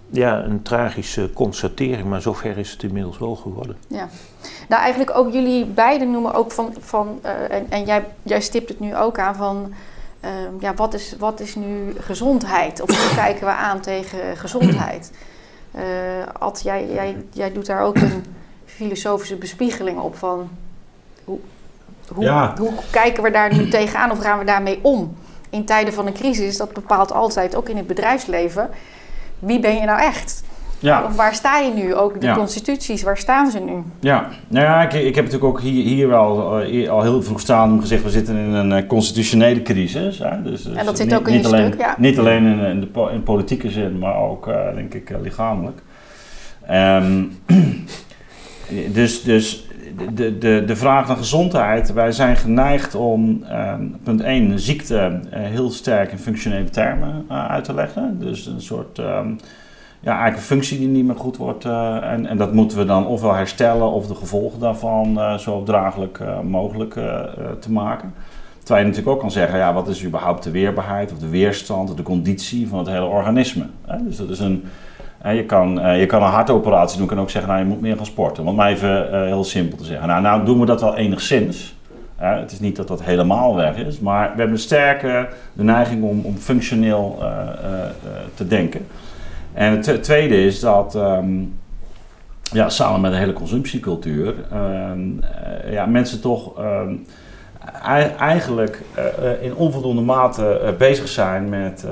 [0.09, 3.75] ja, een tragische constatering, maar zover is het inmiddels wel geworden.
[3.87, 4.07] Ja.
[4.69, 8.79] Nou, eigenlijk ook jullie beiden noemen ook van, van en, en jij, jij stipt het
[8.79, 9.73] nu ook aan van
[10.25, 12.81] Ehm, ja, wat, is, wat is nu gezondheid?
[12.81, 15.11] Of hoe kijken we aan tegen gezondheid?
[15.75, 15.81] Uh,
[16.39, 18.25] Ad, jij, jij, jij doet daar ook een
[18.65, 20.49] filosofische bespiegeling op van
[21.23, 21.39] hoe,
[22.13, 25.17] hoe, hoe kijken we daar nu tegenaan of gaan we daarmee om?
[25.49, 28.69] In tijden van een crisis, dat bepaalt altijd, ook in het bedrijfsleven,
[29.39, 30.43] wie ben je nou echt?
[30.79, 31.11] Ja.
[31.15, 31.95] Waar sta je nu?
[31.95, 33.83] Ook de constituties, waar staan ze nu?
[33.99, 37.39] Ja, nou ja, ik, ik heb natuurlijk ook hier, hier wel uh, al heel vroeg
[37.39, 40.19] staan gezegd, we zitten in een uh, constitutionele crisis.
[40.19, 40.41] Hè?
[40.41, 41.95] Dus, dus en dat zit ook in je alleen, stuk, ja.
[41.97, 45.81] Niet alleen in, in, de, in politieke zin, maar ook, uh, denk ik, lichamelijk.
[46.71, 47.37] Um,
[48.93, 49.67] dus dus
[50.13, 55.71] de, de, de vraag naar gezondheid, wij zijn geneigd om, um, punt 1, ziekte heel
[55.71, 58.17] sterk in functionele termen uit te leggen.
[58.19, 58.97] Dus een soort...
[58.97, 59.37] Um,
[60.05, 61.65] ja, eigenlijk een functie die niet meer goed wordt.
[61.65, 65.63] Uh, en, en dat moeten we dan ofwel herstellen of de gevolgen daarvan uh, zo
[65.63, 66.93] draaglijk uh, mogelijk
[67.59, 68.13] te maken.
[68.57, 71.89] Terwijl je natuurlijk ook kan zeggen, ja, wat is überhaupt de weerbaarheid of de weerstand
[71.89, 73.65] of de conditie van het hele organisme.
[73.85, 74.03] Hè?
[74.03, 74.63] Dus dat is een,
[75.23, 78.05] je, kan, je kan een hartoperatie doen, kan ook zeggen, nou je moet meer gaan
[78.05, 78.47] sporten.
[78.47, 80.07] Om maar even heel simpel te zeggen.
[80.07, 81.75] Nou, nou doen we dat wel enigszins.
[82.15, 86.21] het is niet dat dat helemaal weg is, maar we hebben sterke de neiging om,
[86.23, 87.23] om functioneel
[88.33, 88.85] te denken.
[89.55, 91.43] En het tweede is dat, ehm,
[92.41, 96.93] ja, samen met de hele consumptiecultuur, ehm, eh, ja, mensen toch ehm,
[98.19, 101.85] eigenlijk uh, in onvoldoende mate bezig zijn met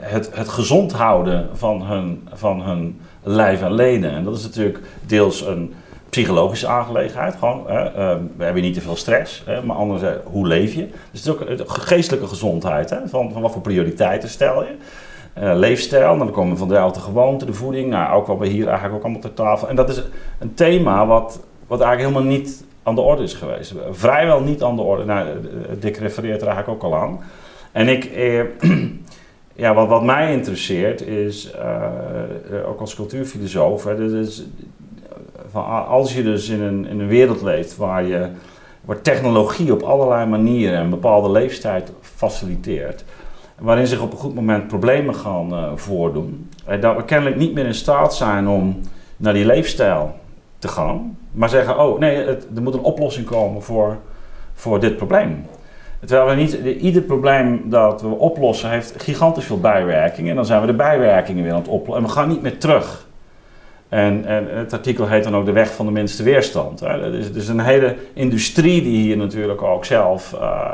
[0.00, 4.10] het, het gezond houden van hun, van hun lijf en leden.
[4.10, 5.74] En dat is natuurlijk deels een
[6.10, 7.36] psychologische aangelegenheid.
[7.38, 7.64] Gewoon,
[8.36, 10.88] we hebben niet te veel stress, maar anders, hoe leef je?
[11.10, 12.90] Dus het is ook geestelijke gezondheid.
[12.90, 14.76] Hè, van, van wat voor prioriteiten stel je?
[15.38, 16.18] Uh, leefstijl.
[16.18, 17.90] Dan komen we van de gewoonte, de voeding.
[17.90, 19.68] Nou, ook wat we hier eigenlijk ook allemaal ter tafel.
[19.68, 20.02] En dat is
[20.38, 23.74] een thema wat, wat eigenlijk helemaal niet aan de orde is geweest.
[23.90, 25.04] Vrijwel niet aan de orde.
[25.04, 25.28] Nou,
[25.78, 27.20] Dick refereert er eigenlijk ook al aan.
[27.72, 28.40] En ik, eh,
[29.64, 31.52] ja, wat, wat mij interesseert is,
[32.66, 34.46] ook als cultuurfilosoof, hè, dus,
[35.50, 38.28] van, als je dus in een, in een wereld leeft waar, je,
[38.84, 43.04] waar technologie op allerlei manieren een bepaalde leeftijd faciliteert
[43.58, 46.50] waarin zich op een goed moment problemen gaan uh, voordoen.
[46.64, 48.80] En dat we kennelijk niet meer in staat zijn om
[49.16, 50.14] naar die leefstijl
[50.58, 53.96] te gaan, maar zeggen: oh nee, er moet een oplossing komen voor,
[54.54, 55.44] voor dit probleem.
[56.06, 60.30] Terwijl we niet, ieder probleem dat we oplossen heeft gigantisch veel bijwerkingen.
[60.30, 62.04] En dan zijn we de bijwerkingen weer aan het oplossen.
[62.04, 63.06] En we gaan niet meer terug.
[63.88, 66.80] En, en, het artikel heet dan ook de weg van de minste weerstand.
[66.80, 66.88] Hè.
[66.88, 70.72] Het, is, een hele industrie die hier natuurlijk ook zelf uh,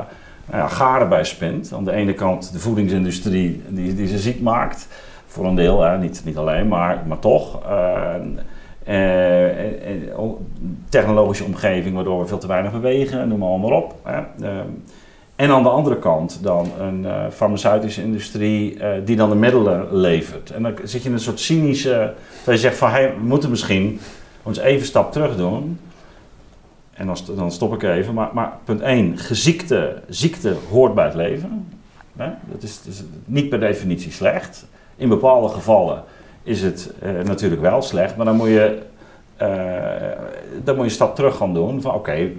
[0.52, 1.72] nou ja, garen bij spint.
[1.72, 4.88] Aan de ene kant de voedingsindustrie die, die ze ziek maakt,
[5.26, 7.60] voor een deel, hè, niet, niet alleen, maar, maar toch.
[7.68, 8.14] Uh,
[10.88, 13.94] technologische omgeving waardoor we veel te weinig bewegen, noem maar op.
[14.02, 14.20] Hè.
[15.36, 20.50] En aan de andere kant dan een farmaceutische industrie die dan de middelen levert.
[20.50, 22.12] En dan zit je in een soort cynische,
[22.44, 24.00] dat je zegt van hey, we moeten misschien
[24.42, 25.78] ons even een stap terug doen.
[27.02, 28.14] En dan, dan stop ik even.
[28.14, 31.68] Maar, maar punt 1, geziekte, ziekte hoort bij het leven.
[32.16, 32.30] Hè?
[32.44, 32.80] Dat is,
[33.24, 34.66] niet per definitie slecht.
[34.96, 36.02] In bepaalde gevallen
[36.42, 38.82] is het uh, natuurlijk wel slecht, maar dan moet je,
[40.64, 41.80] dan moet je een stap terug gaan doen.
[41.80, 42.30] Van oké,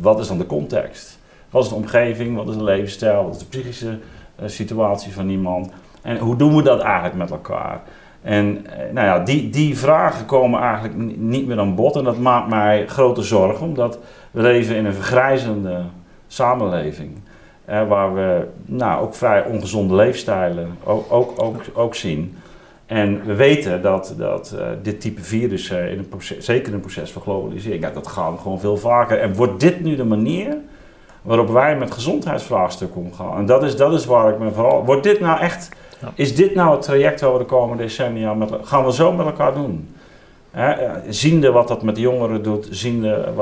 [0.00, 1.18] wat is dan de context?
[1.50, 2.36] Wat is de omgeving?
[2.36, 3.24] Wat is de levensstijl?
[3.24, 3.98] Wat is de psychische
[4.42, 5.70] uh, situatie van iemand?
[6.02, 7.80] En hoe doen we dat eigenlijk met elkaar?
[8.22, 11.96] En uh, nou ja, die, die vragen komen eigenlijk niet meer aan bod.
[11.96, 13.98] En dat maakt mij grote zorgen, omdat
[14.30, 15.82] we leven in een vergrijzende
[16.26, 17.10] samenleving.
[17.88, 22.36] Waar we nou, ook vrij ongezonde leefstijlen ook, ook, ook, ook zien.
[22.90, 27.12] En we weten dat, dat uh, dit type virussen, in een zeker in een proces
[27.12, 29.18] van globalisering, ja, dat gaat gewoon veel vaker.
[29.18, 30.56] En wordt dit nu de manier
[31.22, 33.36] waarop wij met gezondheidsvraagstukken omgaan.
[33.36, 34.84] En dat is, dat is waar ik me vooral.
[34.84, 35.68] Wordt dit nou echt.
[36.00, 36.12] Ja.
[36.14, 39.26] Is dit nou het traject waar we de komende decennia met, gaan we zo met
[39.26, 39.94] elkaar doen?
[40.50, 40.74] He,
[41.12, 43.32] ziende wat dat met de jongeren doet, ziende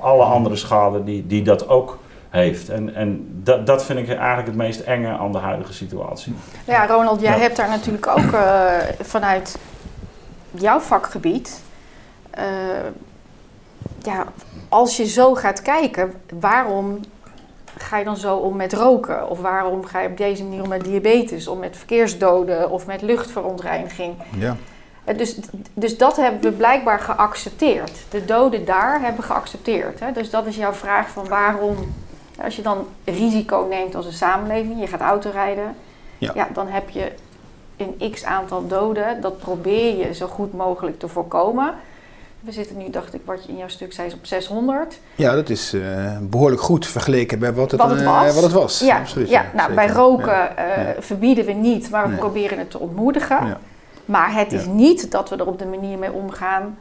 [0.00, 1.98] alle andere schade die, die dat ook
[2.28, 2.68] heeft.
[2.68, 6.34] En, en dat, dat vind ik eigenlijk het meest enge aan de huidige situatie.
[6.64, 7.38] Ja, Ronald, jij ja.
[7.38, 9.58] hebt daar natuurlijk ook uh, vanuit
[10.50, 11.60] jouw vakgebied.
[12.38, 12.44] Uh,
[14.02, 14.24] ja,
[14.68, 17.00] als je zo gaat kijken, waarom
[17.76, 19.30] ga je dan zo om met roken?
[19.30, 23.02] Of waarom ga je op deze manier om met diabetes, om met verkeersdoden of met
[23.02, 24.14] luchtverontreiniging?
[24.38, 24.56] Ja.
[25.16, 25.38] Dus,
[25.74, 27.92] dus dat hebben we blijkbaar geaccepteerd.
[28.10, 30.00] De doden daar hebben we geaccepteerd.
[30.00, 30.12] Hè?
[30.12, 31.76] Dus dat is jouw vraag van waarom,
[32.42, 35.76] als je dan risico neemt als een samenleving, je gaat autorijden,
[36.18, 36.32] ja.
[36.34, 37.12] ja, dan heb je
[37.76, 39.20] een x aantal doden.
[39.20, 41.74] Dat probeer je zo goed mogelijk te voorkomen.
[42.46, 44.98] We zitten nu, dacht ik, wat je in jouw stuk zei, is op 600.
[45.14, 45.82] Ja, dat is uh,
[46.22, 48.34] behoorlijk goed vergeleken bij wat het, wat het uh, was.
[48.34, 48.78] Wat het was.
[48.80, 50.54] Ja, Absoluut, ja, nou, bij roken ja.
[50.78, 52.18] uh, verbieden we niet, maar we Nee.
[52.18, 53.56] proberen het te ontmoedigen.
[54.04, 56.78] Maar het is niet dat we er op de manier mee omgaan.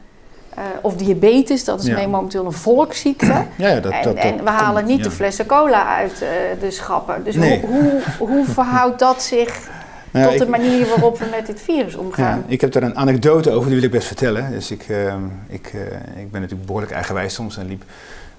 [0.56, 3.26] eh, of diabetes, dat is mee momenteel een volksziekte.
[3.26, 6.28] Ja, ja, dat, en dat, en we halen niet de flessen cola uit eh,
[6.60, 7.24] de schappen.
[7.24, 7.62] Dus Nee.
[7.66, 9.70] hoe, hoe, hoe verhoudt dat zich
[10.16, 12.44] Nou ja, tot de manier waarop we met dit virus Ja, omgaan?
[12.48, 14.52] ik heb daar een anekdote over, die wil ik best vertellen.
[14.52, 17.84] Dus ik, ehm, ik, eh, ik ben natuurlijk behoorlijk eigenwijs soms en liep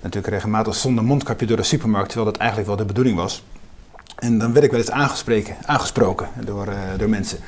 [0.00, 3.44] natuurlijk regelmatig zonder mondkapje door de supermarkt, terwijl dat eigenlijk wel de bedoeling was.
[4.18, 7.38] En dan werd ik wel eens aangesproken, aangesproken door, eh, door mensen.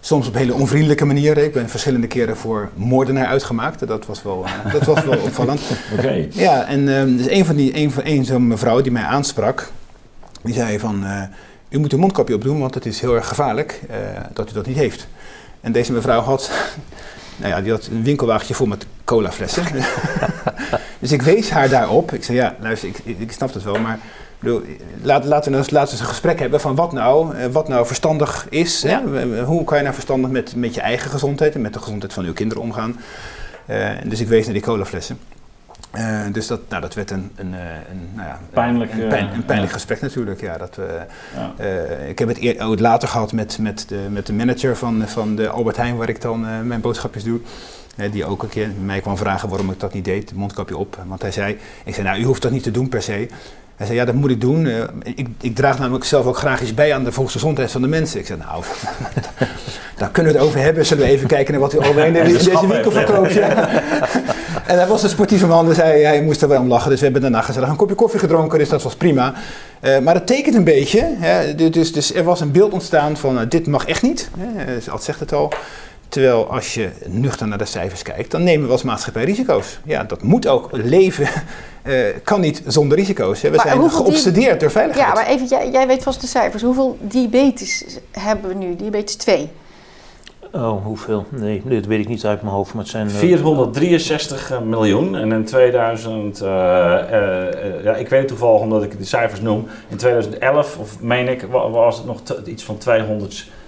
[0.00, 1.44] Soms op hele onvriendelijke manieren.
[1.44, 3.86] Ik ben verschillende keren voor moordenaar uitgemaakt.
[3.86, 5.60] Dat was wel, eh, dat was wel opvallend.
[5.98, 6.26] Oké.
[6.30, 9.70] Ja, en ehm, dus een van die, een van een zo'n mevrouw die mij aansprak,
[10.42, 11.22] die zei van, eh,
[11.68, 13.96] u moet een mondkapje opdoen, want het is heel erg gevaarlijk eh,
[14.32, 15.06] dat u dat niet heeft.
[15.60, 16.50] En deze mevrouw had,
[17.36, 19.64] nou ja, die had een winkelwagentje vol met colaflessen.
[20.98, 22.12] dus ik wees haar daarop.
[22.12, 23.98] Ik zei, ja, luister, ik, ik, ik snap het wel, maar
[24.38, 24.62] bedoel,
[25.02, 27.46] laat, laten we nou eens, laten we eens een gesprek hebben van wat nou, eh,
[27.46, 28.82] wat nou verstandig is.
[28.82, 29.00] Hè?
[29.42, 32.24] Hoe kan je nou verstandig met, met je eigen gezondheid en met de gezondheid van
[32.24, 32.96] uw kinderen omgaan.
[33.66, 35.18] Eh, dus ik wees naar die colaflessen.
[35.96, 39.28] Eh, dus dat, nou, dat werd een, een, eh, een, nou ja, Pijnlijk, een, pijn-
[39.28, 39.76] eh, een pijnlijk ja.
[39.78, 40.40] gesprek natuurlijk.
[40.40, 40.78] Ja, dat,
[41.34, 41.64] Ja.
[42.06, 45.36] ik heb het eer, ook later gehad met, met, de, met de manager van, van
[45.36, 47.40] de Albert Heijn, waar ik dan mijn boodschapjes doe.
[48.10, 50.98] Die ook een keer mij kwam vragen waarom ik dat niet deed, mondkapje op.
[51.06, 53.28] Want hij zei, ik zei, nou, u hoeft dat niet te doen per se.
[53.76, 54.66] Hij zei, ja, dat moet ik doen.
[54.66, 57.88] Eh, ik, ik draag namelijk zelf ook graag iets bij aan de volksgezondheid van de
[57.88, 58.20] mensen.
[58.20, 58.62] Ik zei, nou,
[59.98, 60.86] daar kunnen we het over hebben.
[60.86, 63.32] Zullen we even kijken naar wat u alweer in de- in deze winkel verkoopt.
[63.32, 63.68] Ja.
[64.66, 66.88] En hij was een sportieve man, dus hij, hij moest er wel om lachen.
[66.90, 69.34] Dus we hebben daarna gezellig een kopje koffie gedronken, dus dat was prima.
[69.80, 71.14] Eh, maar het tekent een beetje.
[71.18, 74.30] Hè, dus, dus er was een beeld ontstaan van, eh, dit mag echt niet.
[74.38, 75.52] Hè, dus Ad zegt het al.
[76.08, 79.78] Terwijl als je nuchter naar de cijfers kijkt, dan nemen we als maatschappij risico's.
[79.84, 80.68] Ja, dat moet ook.
[80.72, 81.28] Leven
[81.82, 83.42] eh, kan niet zonder risico's.
[83.42, 83.50] Hè.
[83.50, 85.06] We Maar zijn die- geobsedeerd door veiligheid.
[85.08, 86.62] Ja, maar even, jij, jij weet vast de cijfers.
[86.62, 88.76] Hoeveel diabetes hebben we nu?
[88.76, 89.50] Diabetes 2.
[90.52, 91.26] Oh, hoeveel?
[91.28, 93.06] Nee, dit weet ik niet uit mijn hoofd, maar het zijn...
[93.08, 95.16] eh, 463 miljoen.
[95.16, 99.40] En in 2000, eh, eh, eh, ja, ik weet het toevallig omdat ik de cijfers
[99.40, 99.66] noem.
[99.88, 102.78] In 2011, of meen ik, wa- was het nog iets van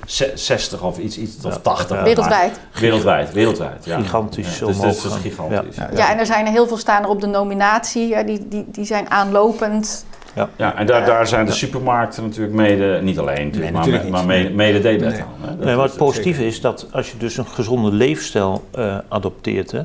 [0.09, 1.59] 260 of iets, iets of Ja.
[1.61, 1.97] 80.
[1.97, 2.03] Ja.
[2.03, 2.61] Wereldwijd.
[2.81, 3.85] Wereldwijd, wereldwijd.
[3.85, 4.01] Ja.
[4.01, 5.77] Gigantisch Ja, dus, dus, gigantisch.
[5.77, 5.89] Ja.
[5.95, 8.09] Ja, en er zijn er heel veel staan er op de nominatie.
[8.09, 12.55] Ja, die, die, die zijn aanlopend Ja, ja en daar, daar zijn de supermarkten natuurlijk
[12.55, 14.43] mede, niet alleen natuurlijk, Nee, maar, natuurlijk maar niet.
[14.43, 15.21] mede, mede debet Nee.
[15.21, 15.29] aan.
[15.41, 15.57] hè.
[15.57, 18.99] Dat Nee, maar is het positieve is dat als je dus een gezonde leefstijl eh,
[19.09, 19.83] adopteert, hè,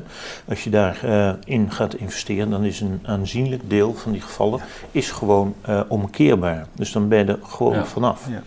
[0.48, 4.60] als je daarin in gaat investeren, dan is een aanzienlijk deel van die gevallen
[4.90, 6.66] is gewoon eh, omkeerbaar.
[6.74, 7.84] Dus dan ben je er gewoon Ja.
[7.84, 8.20] vanaf.
[8.30, 8.42] Ja.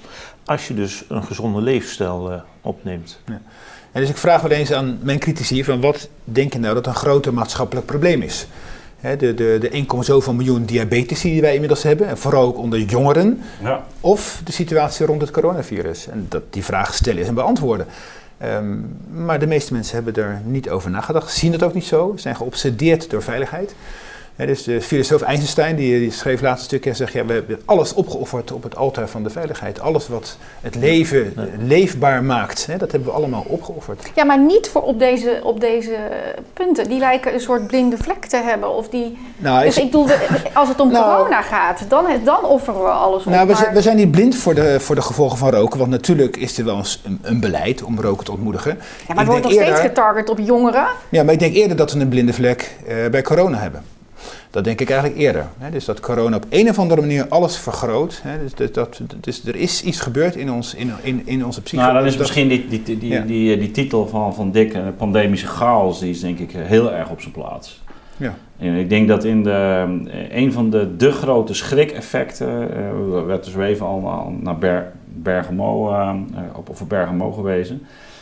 [0.47, 3.19] Als je dus een gezonde leefstijl eh, opneemt.
[3.91, 6.87] En dus ik vraag wel eens aan mijn critici van wat denk je nou dat
[6.87, 8.47] een groter maatschappelijk probleem is?
[8.99, 12.57] Hè, de, de, de 1, zoveel miljoen diabetici die wij inmiddels hebben, en vooral ook
[12.57, 13.83] onder jongeren, Ja.
[14.01, 16.07] of de situatie rond het coronavirus.
[16.07, 17.87] En dat die vraag stellen is en beantwoorden.
[18.37, 18.75] Ehm,
[19.13, 22.35] maar de meeste mensen hebben er niet over nagedacht, zien het ook niet zo, zijn
[22.35, 23.75] geobsedeerd door veiligheid.
[24.45, 27.61] Dus de filosoof Einstein die, die schreef laatst een stukje en zegt, ja, we hebben
[27.65, 29.79] alles opgeofferd op het altaar van de veiligheid.
[29.79, 31.45] Alles wat het leven Ja.
[31.59, 34.11] leefbaar maakt, hè, dat hebben we allemaal opgeofferd.
[34.15, 35.95] Ja, maar niet voor op deze, op deze
[36.53, 36.89] punten.
[36.89, 38.75] Die lijken een soort blinde vlek te hebben.
[38.75, 40.07] Of die, Nou, dus ik- ik bedoel,
[40.53, 43.31] als het om Nou- corona gaat, dan, dan offeren we alles op.
[43.31, 45.91] Nou, we, maar- we zijn niet blind voor de, voor de gevolgen van roken, want
[45.91, 48.71] natuurlijk is er wel eens een, een beleid om roken te ontmoedigen.
[48.77, 50.87] ja, maar het wordt nog steeds getarget op jongeren.
[51.09, 53.83] Ja, maar ik denk eerder dat we een blinde vlek eh, bij corona hebben.
[54.57, 55.47] Dat denk ik eigenlijk eerder.
[55.57, 55.69] Hè?
[55.69, 58.19] Dus dat corona op een of andere manier alles vergroot.
[58.23, 58.39] Hè?
[58.39, 61.81] Dus, dat, dat, dus er is iets gebeurd in, ons, in, in, in onze psyche.
[61.81, 63.21] Nou, dan is Dus misschien die, die, die, die, Ja.
[63.21, 66.93] die, die titel van, van Dick, eh, pandemische chaos, die is denk ik eh, heel
[66.93, 67.83] erg op zijn plaats.
[68.17, 68.33] Ja.
[68.59, 69.51] En ik denk dat in de,
[70.11, 74.57] eh, een van de, de grote schrik-effecten, eh, er werd dus even al al naar
[74.57, 77.81] Ber, Bergamo, eh, eh, op, over Bergamo gewezen.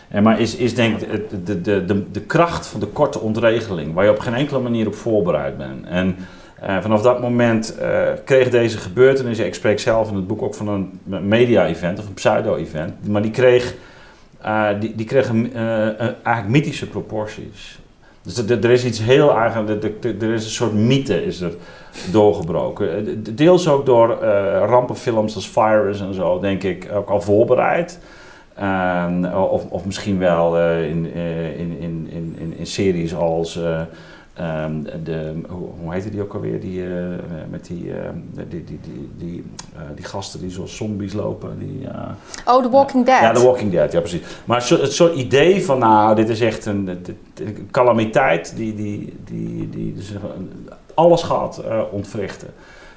[0.10, 1.10] Eh, maar is, is denk ik
[1.46, 4.88] de, de, de, de kracht van de korte ontregeling, waar je op geen enkele manier
[4.88, 5.86] op voorbereid bent.
[5.86, 6.16] En
[6.60, 10.56] eh, vanaf dat moment eh, kreeg deze gebeurtenis, ik spreek zelf in het boek ook
[10.56, 13.76] van een media-event of een pseudo-event, maar die kreeg,
[14.42, 15.54] eh, die, die kreeg een,
[16.24, 17.80] eigenlijk mythische proporties.
[18.22, 21.54] Dus er- is iets heel eigenlijk, er- is een soort mythe is er
[22.12, 23.24] doorgebroken.
[23.24, 24.10] De- Deels ook door
[24.68, 28.00] rampenfilms als Virus en zo, denk ik, ook al voorbereid.
[28.56, 32.08] En, of, of misschien wel eh, in, in, in,
[32.40, 33.56] in, in, series als.
[33.58, 33.82] eh,
[34.34, 36.60] ehm, de, hoe, hoe heette die ook alweer?
[36.60, 36.84] Die,
[37.50, 38.10] met die, eh,
[38.50, 39.44] die, die, die, die,
[39.76, 41.60] eh, die gasten die zoals zombies lopen.
[41.60, 41.88] Die,
[42.46, 43.20] Oh, The Walking Dead.
[43.22, 44.22] ja, The Walking Dead, ja precies.
[44.46, 48.76] Maar zo- het soort idee van, nou, dit is echt een, dit- een calamiteit die,
[48.76, 50.14] die, die, die dus
[50.94, 52.48] alles gaat ontwrichten.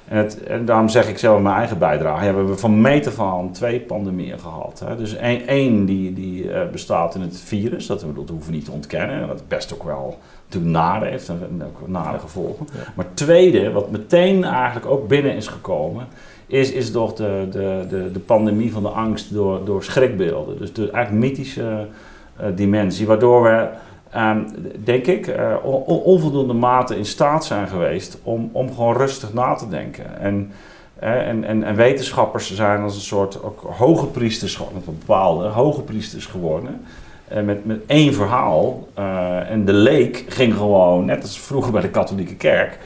[0.09, 2.81] En, het, en daarom zeg ik zelf in mijn eigen bijdrage, ja, we hebben van
[2.81, 4.81] meet af aan twee pandemieën gehad.
[4.85, 4.95] Hè.
[4.95, 8.65] Dus één, één die, die eh, bestaat in het virus, dat, dat hoeven we niet
[8.65, 9.27] te ontkennen.
[9.27, 12.67] Dat best ook wel natuurlijk nare heeft en en ook nare gevolgen.
[12.73, 12.79] Ja.
[12.95, 16.07] Maar tweede, wat meteen eigenlijk ook binnen is gekomen,
[16.47, 20.57] is, is toch de, de, de, de pandemie van de angst door, door schrikbeelden.
[20.57, 21.87] Dus de eigenlijk mythische
[22.35, 23.67] eh, dimensie, waardoor we,
[24.11, 24.39] ehm,
[24.83, 29.33] denk ik, eh, on- on- onvoldoende mate in staat zijn geweest om, om gewoon rustig
[29.33, 30.19] na te denken.
[30.19, 30.51] En,
[30.99, 36.81] en, en, en wetenschappers zijn als een soort ook hoge priesters, bepaalde hoge priesters geworden.
[37.27, 38.87] eh, met, met één verhaal.
[38.93, 42.77] eh, en de leek ging gewoon, net als vroeger bij de katholieke kerk,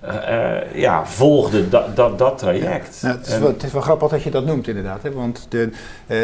[0.00, 2.98] eh, eh, ja, volgde dat, dat, dat traject.
[3.02, 5.02] Nou, het, is wel, het is wel grappig dat je dat noemt, inderdaad.
[5.02, 5.12] Hè?
[5.12, 5.70] Want de,
[6.06, 6.18] eh,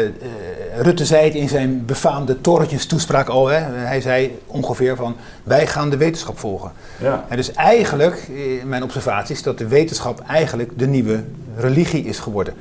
[0.77, 3.47] Rutte zei het in zijn befaamde torentjes toespraak al.
[3.47, 3.59] Hè?
[3.59, 6.71] Hij zei ongeveer van, wij gaan de wetenschap volgen.
[6.97, 7.25] ja.
[7.29, 8.29] En dus eigenlijk,
[8.65, 11.23] mijn observatie is dat de wetenschap eigenlijk de nieuwe
[11.57, 12.53] religie is geworden.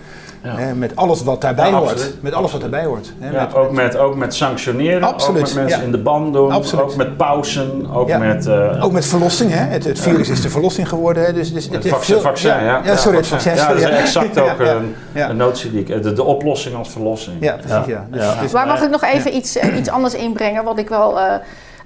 [0.42, 0.56] Ja.
[0.56, 1.90] Hè, met alles wat daarbij Ja, hoort.
[1.90, 2.22] absoluut.
[2.22, 3.12] Met alles wat daarbij hoort.
[3.18, 5.84] Hè, Ja, ook, met, ook met sanctioneren, Absoluut, ook met mensen ja.
[5.84, 6.84] in de band doen, Absoluut.
[6.84, 8.18] ook met pauzen, ook Ja.
[8.18, 8.46] met...
[8.46, 9.64] eh, Ook met verlossing, hè?
[9.64, 11.24] Het, het virus is de verlossing geworden.
[11.24, 11.32] Hè?
[11.32, 12.80] Dus, dus het heeft vaccin, veel- vaccin, ja.
[12.84, 13.54] Ja, sorry, het vaccin.
[13.54, 15.30] Ja, dat is exact Ja, ook ja, een, ja.
[15.30, 16.02] een notie die ik...
[16.02, 17.36] De, de oplossing als verlossing.
[17.40, 17.84] Ja, precies, ja.
[17.86, 18.06] Ja.
[18.10, 21.18] Dus, het Maar mag ik nog even iets, eh, iets anders inbrengen, wat ik wel.
[21.20, 21.34] eh,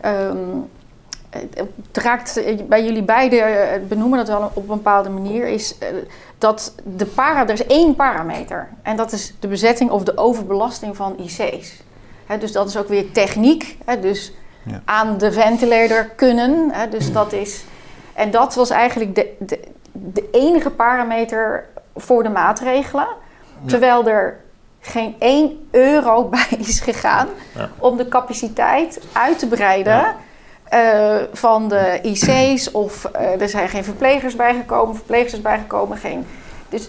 [0.01, 0.37] ehm,
[1.31, 5.89] het raakt bij jullie beiden, eh, benoemen dat wel op een bepaalde manier, is eh,
[6.39, 8.69] dat de para, er is één parameter.
[8.83, 11.83] En dat is de bezetting of de overbelasting van IC's.
[12.41, 13.77] Dus dat is ook weer techniek.
[14.01, 14.83] Dus Ja.
[14.85, 16.73] aan de ventilator kunnen.
[16.91, 17.65] Dus dat is.
[18.15, 19.61] En dat was eigenlijk de, de,
[19.93, 21.65] de enige parameter
[21.97, 23.07] voor de maatregelen.
[23.67, 24.41] Terwijl er
[24.81, 27.69] geen 1 euro bij is gegaan Ja.
[27.79, 30.15] om de capaciteit uit te breiden.
[30.71, 31.19] Ja.
[31.19, 36.27] eh, van de IC's of eh, er zijn geen verplegers bijgekomen, verpleegsters bijgekomen, geen.
[36.69, 36.89] Dus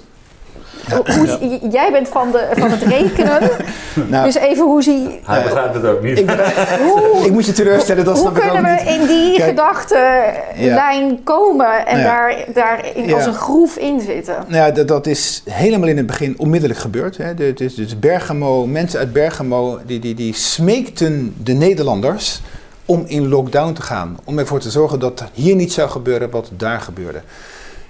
[0.90, 3.40] hoe- jij bent van, de, van het rekenen,
[4.10, 6.20] nou, dus even hoe zie Hij begrijpt het ook niet.
[6.20, 6.30] ik,
[6.88, 11.24] hoe, ik moet je teleurstellen, dat hoe snap ik ook kunnen we in die gedachtenlijn
[11.24, 12.04] komen en Ja.
[12.04, 13.28] daar, daar in, als Ja.
[13.30, 14.36] een groef in zitten?
[14.48, 17.18] Nou ja, dat, dat is helemaal in het begin onmiddellijk gebeurd.
[17.18, 17.54] Hè.
[17.54, 22.42] Dus, dus Bergamo, mensen uit Bergamo, die, die, die smeekten de Nederlanders
[22.90, 24.18] om in lockdown te gaan.
[24.24, 27.22] Om ervoor te zorgen dat hier niet zou gebeuren wat daar gebeurde.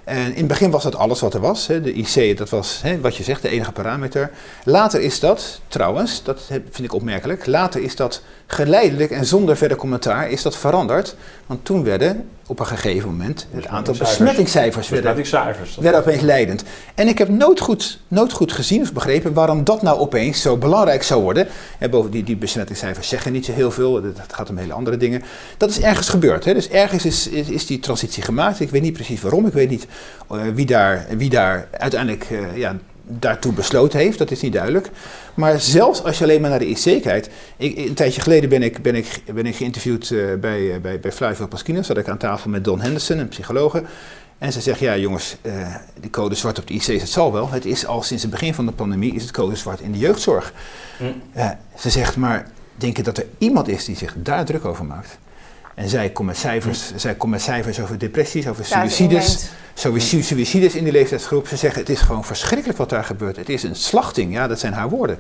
[0.04, 1.68] En in het begin was dat alles wat er was.
[1.68, 1.82] Hè.
[1.82, 4.32] De IC, dat was hè, wat je zegt, de enige parameter.
[4.64, 8.22] Later is dat, trouwens, dat vind ik opmerkelijk, later is dat
[8.52, 11.16] geleidelijk en zonder verder commentaar is dat veranderd.
[11.46, 15.76] Want toen werden op een gegeven moment het aantal besmettingscijfers Besmettingscijfers.
[15.76, 16.64] werden was- opeens leidend.
[16.96, 20.58] En ik heb nooit goed, nooit goed gezien of begrepen waarom dat nou opeens zo
[20.58, 21.48] belangrijk zou worden.
[21.80, 24.74] En boven die, die besmettingscijfers zeggen niet zo heel veel, het het gaat om hele
[24.74, 25.22] andere dingen.
[25.58, 26.46] Dat is ergens gebeurd.
[26.46, 26.54] Hè?
[26.54, 28.60] Dus ergens is, is, is die transitie gemaakt.
[28.60, 29.88] Ik weet niet precies waarom, ik weet niet
[30.32, 32.76] eh, wie, daar, wie daar uiteindelijk eh, ja,
[33.10, 34.90] daartoe besloten heeft, dat is niet duidelijk.
[35.34, 37.30] Maar zelfs als je alleen maar naar de IC kijkt.
[37.58, 41.00] Ik, een tijdje geleden ben ik, ben ik, ben ik geïnterviewd eh, bij, eh, bij,
[41.00, 41.88] bij Flavio Pasquinas.
[41.88, 43.84] Zat ik aan tafel met Don Henderson, een psychologe.
[44.38, 47.50] En ze zegt, ja jongens, eh die code zwart op de IC's, het zal wel.
[47.50, 49.98] Het is al sinds het begin van de pandemie, is het code zwart in de
[49.98, 50.54] jeugdzorg.
[50.98, 51.54] Hm.
[51.78, 55.18] Ze zegt, maar denk je dat er iemand is die zich daar druk over maakt?
[55.76, 59.50] En zij komt met cijfers, zij komt met cijfers over depressies, over suicides.
[59.74, 61.48] suicides in die leeftijdsgroep.
[61.48, 63.36] Ze zeggen het is gewoon verschrikkelijk wat daar gebeurt.
[63.36, 65.18] Het is een slachting, ja, dat zijn haar woorden.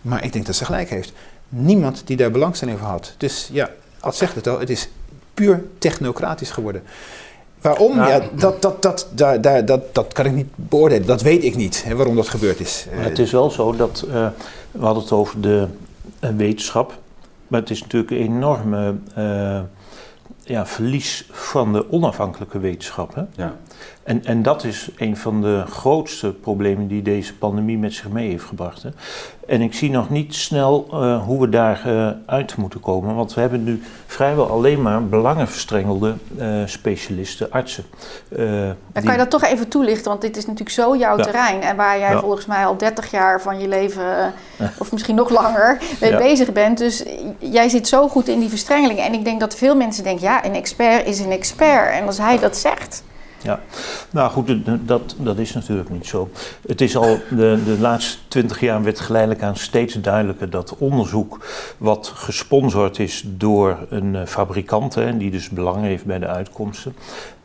[0.00, 1.12] Maar ik denk dat ze gelijk heeft.
[1.48, 3.14] Niemand die daar belangstelling voor had.
[3.16, 3.70] Dus ja,
[4.00, 4.88] Ad zegt het al, het is
[5.34, 6.82] puur technocratisch geworden.
[7.60, 7.96] Waarom?
[7.96, 11.06] Nou, ja, dat, dat, dat, daar, daar, dat, dat kan ik niet beoordelen.
[11.06, 12.86] Dat weet ik niet, hè, waarom dat gebeurd is.
[12.94, 14.28] Maar het is wel zo dat, eh,
[14.70, 15.66] we hadden het over de
[16.20, 16.98] eh, wetenschap,
[17.48, 19.60] maar het is natuurlijk een enorme eh,
[20.44, 23.14] ja, verlies van de onafhankelijke wetenschap.
[23.14, 23.22] Hè?
[23.36, 23.56] Ja.
[24.02, 28.28] En, en dat is een van de grootste problemen die deze pandemie met zich mee
[28.30, 28.82] heeft gebracht.
[28.82, 28.88] Hè?
[29.46, 33.34] En ik zie nog niet snel eh, hoe we daar eh, uit moeten komen, want
[33.34, 37.84] we hebben nu vrijwel alleen maar belangenverstrengelde eh, specialisten, artsen.
[38.28, 41.22] Dan die- kan je dat toch even toelichten, want dit is natuurlijk zo jouw Ja.
[41.22, 41.60] terrein.
[41.62, 42.20] En waar jij Ja.
[42.20, 44.32] volgens mij al 30 jaar van je leven,
[44.78, 46.18] of misschien nog langer, mee Ja.
[46.18, 46.78] bezig bent.
[46.78, 47.04] Dus
[47.38, 48.98] jij zit zo goed in die verstrengeling.
[48.98, 51.90] En ik denk dat veel mensen denken, ja, een expert is een expert.
[51.92, 53.02] En als hij dat zegt,
[54.10, 56.30] Nou goed, dat, dat is natuurlijk niet zo.
[56.66, 61.46] Het is al de, de laatste twintig jaar werd geleidelijk aan steeds duidelijker dat onderzoek
[61.78, 66.94] wat gesponsord is door een eh, fabrikant, hè, die dus belang heeft bij de uitkomsten,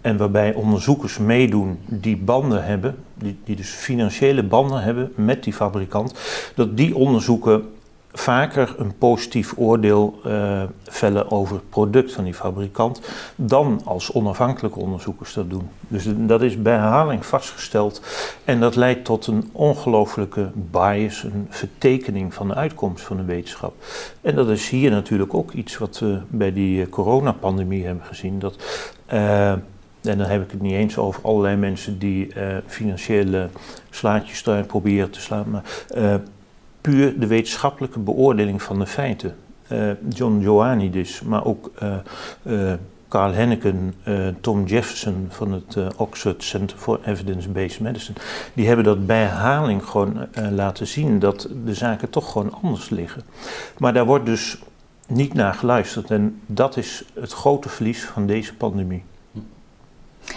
[0.01, 5.53] en waarbij onderzoekers meedoen die banden hebben, die, die dus financiële banden hebben met die
[5.53, 6.13] fabrikant,
[6.55, 7.63] dat die onderzoeken
[8.13, 13.01] vaker een positief oordeel eh, vellen over het product van die fabrikant
[13.35, 15.69] dan als onafhankelijke onderzoekers dat doen.
[15.87, 18.01] Dus dat is bij herhaling vastgesteld
[18.45, 23.73] en dat leidt tot een ongelooflijke bias, een vertekening van de uitkomst van de wetenschap.
[24.21, 28.39] En dat is hier natuurlijk ook iets wat we bij die eh, coronapandemie hebben gezien.
[28.39, 28.55] Dat,
[29.05, 29.51] eh,
[30.01, 32.33] en dan heb ik het niet eens over allerlei mensen die
[32.65, 33.49] financiële
[33.89, 35.63] slaatjes daar proberen te slaan, maar
[36.81, 39.35] puur de wetenschappelijke beoordeling van de feiten.
[39.67, 41.71] Eh, John Ioannidis, maar ook
[42.43, 42.73] eh,
[43.09, 43.93] Carl Henneken,
[44.41, 48.17] Tom Jefferson van het Oxford Center for Evidence-Based Medicine,
[48.53, 53.21] die hebben dat bij herhaling gewoon laten zien dat de zaken toch gewoon anders liggen.
[53.77, 54.59] Maar daar wordt dus
[55.07, 59.03] niet naar geluisterd en dat is het grote verlies van deze pandemie.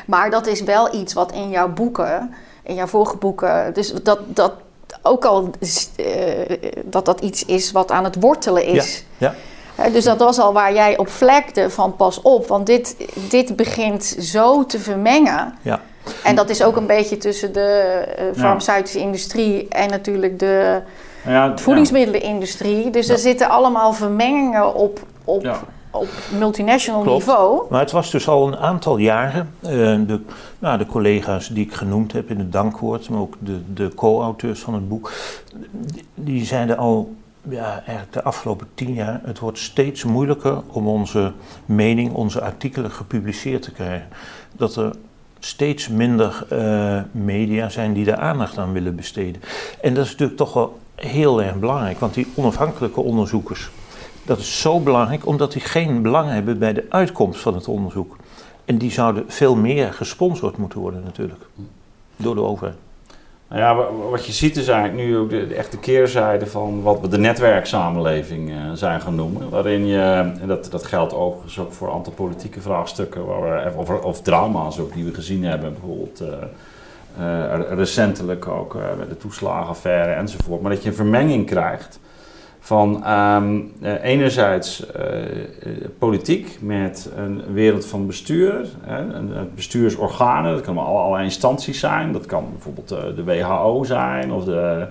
[0.07, 4.21] Maar dat is wel iets wat in jouw boeken, in jouw vorige boeken, dus dat
[4.27, 4.53] dat
[5.03, 5.51] ook al
[5.97, 6.07] eh,
[6.85, 9.05] dat dat iets is wat aan het wortelen is.
[9.19, 9.35] ja.
[9.75, 12.97] Hè, dus dat was al waar jij op vlekte van pas op, want dit,
[13.29, 15.55] dit begint zo te vermengen.
[15.63, 15.81] Ja.
[16.25, 20.83] En dat is ook een beetje tussen de eh, farmaceutische industrie en natuurlijk de
[21.27, 22.91] ja, voedingsmiddelenindustrie.
[22.91, 25.61] Dus er zitten allemaal vermengingen op, op, Ja.
[25.93, 27.27] Op multinational Klopt.
[27.27, 27.63] niveau.
[27.71, 29.55] Maar het was dus al een aantal jaren.
[29.61, 29.71] eh,
[30.07, 30.21] de,
[30.59, 34.61] nou, de collega's die ik genoemd heb in het dankwoord, maar ook de, de co-auteurs
[34.61, 35.13] van het boek,
[35.71, 37.15] die, die zeiden al,
[37.49, 41.33] ja, eigenlijk de afgelopen tien jaar, het wordt steeds moeilijker om onze
[41.67, 44.09] mening, onze artikelen gepubliceerd te krijgen.
[44.57, 44.93] Dat er
[45.39, 49.43] steeds minder eh, media zijn die daar aandacht aan willen besteden.
[49.81, 53.71] En dat is natuurlijk toch wel heel erg belangrijk, want die onafhankelijke onderzoekers,
[54.23, 58.17] dat is zo belangrijk omdat die geen belang hebben bij de uitkomst van het onderzoek.
[58.65, 61.41] En die zouden veel meer gesponsord moeten worden natuurlijk.
[62.17, 62.77] Door de overheid.
[63.49, 67.01] Nou ja, wa- wat je ziet is eigenlijk nu ook de, echte keerzijde van wat
[67.01, 69.51] we de netwerksamenleving eh, zijn gaan noemen.
[69.51, 73.89] Waarin je, en dat, dat geldt overigens ook voor aantal politieke vraagstukken, waar we, of,
[73.91, 76.29] of drama's ook die we gezien hebben, bijvoorbeeld eh,
[77.19, 80.61] eh, recentelijk ook eh, met de toeslagenaffaire enzovoort.
[80.61, 81.99] Maar dat je een vermenging krijgt
[82.65, 85.49] van ehm, eh, enerzijds eh, eh,
[85.99, 89.05] politiek met een wereld van bestuur, hè,
[89.55, 94.87] bestuursorganen, dat kan alle, allerlei instanties zijn, dat kan bijvoorbeeld de WHO zijn of de.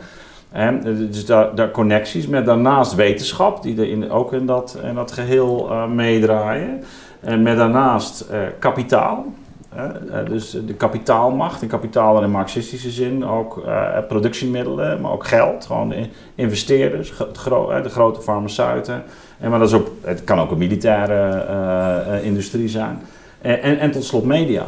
[1.10, 5.12] dus daar, daar connecties met daarnaast wetenschap, die er in, ook in dat, in dat
[5.12, 6.84] geheel eh, meedraaien.
[7.20, 8.26] En met daarnaast
[8.60, 9.26] kapitaal.
[9.76, 10.24] Hè?
[10.24, 13.64] dus de kapitaalmacht, en kapitaal in marxistische zin, ook
[14.08, 17.14] productiemiddelen, maar ook geld, gewoon de investeerders,
[17.84, 19.04] de grote farmaceuten.
[19.40, 23.02] En, maar dat is ook, het kan ook een militaire industrie zijn.
[23.42, 24.66] En, en, tot slot media.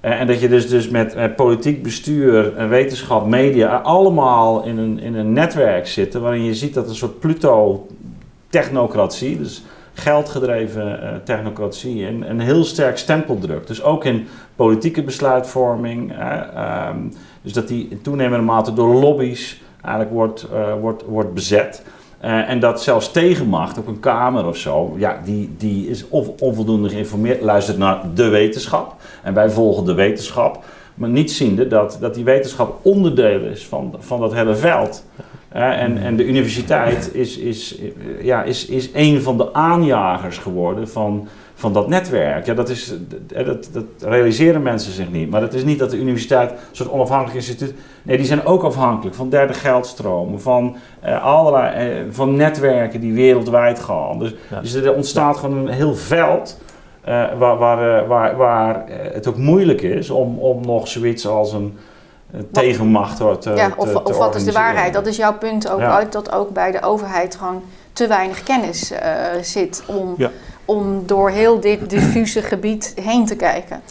[0.00, 5.00] Eh, en dat je dus, dus met, politiek bestuur, en wetenschap, media, allemaal in een,
[5.00, 12.06] in een netwerk zitten waarin je ziet dat een soort Pluto-technocratie, dus geldgedreven uh, technocratie,
[12.06, 13.66] een, een heel sterk stempel drukt.
[13.66, 14.26] Dus ook in
[14.56, 16.88] politieke besluitvorming, uh,
[17.42, 21.82] dus dat die in toenemende mate door lobby's eigenlijk wordt, uh, wordt, wordt bezet.
[22.24, 26.28] Uh, en dat zelfs tegenmacht, ook een kamer of zo, ja, die, die is of
[26.38, 28.96] onvoldoende geïnformeerd, luistert naar de wetenschap.
[29.22, 30.64] En wij volgen de wetenschap.
[30.94, 35.04] Maar niet ziende dat, dat die wetenschap onderdeel is van, van dat hele veld.
[35.52, 37.78] En, en de universiteit is, is,
[38.22, 42.46] ja, is, is een van de aanjagers geworden van, van dat netwerk.
[42.46, 42.94] Ja, dat, is,
[43.44, 45.30] dat, dat realiseren mensen zich niet.
[45.30, 47.74] Maar het is niet dat de universiteit een soort onafhankelijk instituut...
[48.02, 53.12] Nee, die zijn ook afhankelijk van derde geldstromen, van uh, allerlei uh, van netwerken die
[53.12, 54.18] wereldwijd gaan.
[54.18, 56.60] Dus, dus er ontstaat gewoon een heel veld
[57.08, 61.76] uh, waar, waar, waar, waar het ook moeilijk is om, om nog zoiets als een
[62.52, 64.92] tegenmacht te, ja, of, of wat is de waarheid?
[64.92, 67.62] Dat is jouw punt ook uit dat ook bij de overheid gewoon
[67.92, 68.92] te weinig kennis
[69.42, 70.14] zit om...
[70.16, 70.30] Ja
[70.64, 73.82] om door heel dit diffuse gebied heen te kijken.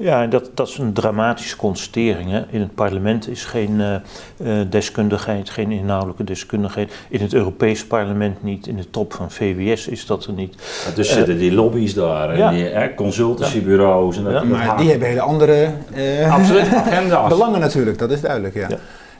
[0.00, 2.30] Ja, dat, dat is een dramatische constatering.
[2.30, 2.42] Hè.
[2.50, 6.92] In het parlement is geen uh, deskundigheid, geen inhoudelijke deskundigheid.
[7.08, 10.54] In het Europese parlement niet, in de top van VWS is dat er niet.
[10.86, 14.16] Ja, dus zitten die lobby's daar, en die hè, consultancybureaus.
[14.16, 15.70] En dat maar die hebben hele andere
[16.30, 17.28] Absoluut, agenda's.
[17.38, 18.54] belangen natuurlijk, dat is duidelijk.
[18.54, 18.68] Ja.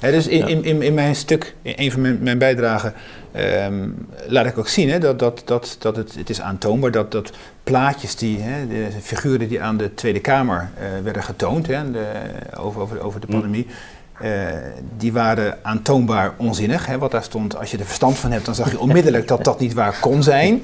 [0.00, 2.94] Dus in, in, in, mijn stuk, in een van mijn, mijn bijdragen,
[3.36, 7.12] Um, laat ik ook zien hè, dat, dat, dat, dat het, het is aantoonbaar dat,
[7.12, 7.32] dat
[7.64, 12.06] plaatjes, die, hè, de figuren die aan de Tweede Kamer uh, werden getoond hè, de,
[12.58, 13.32] over, over, over de mm.
[13.32, 13.66] pandemie,
[14.22, 14.28] uh,
[14.96, 16.86] die waren aantoonbaar onzinnig.
[16.86, 19.44] Hè, wat daar stond, als je er verstand van hebt, dan zag je onmiddellijk dat
[19.44, 20.62] dat niet waar kon zijn.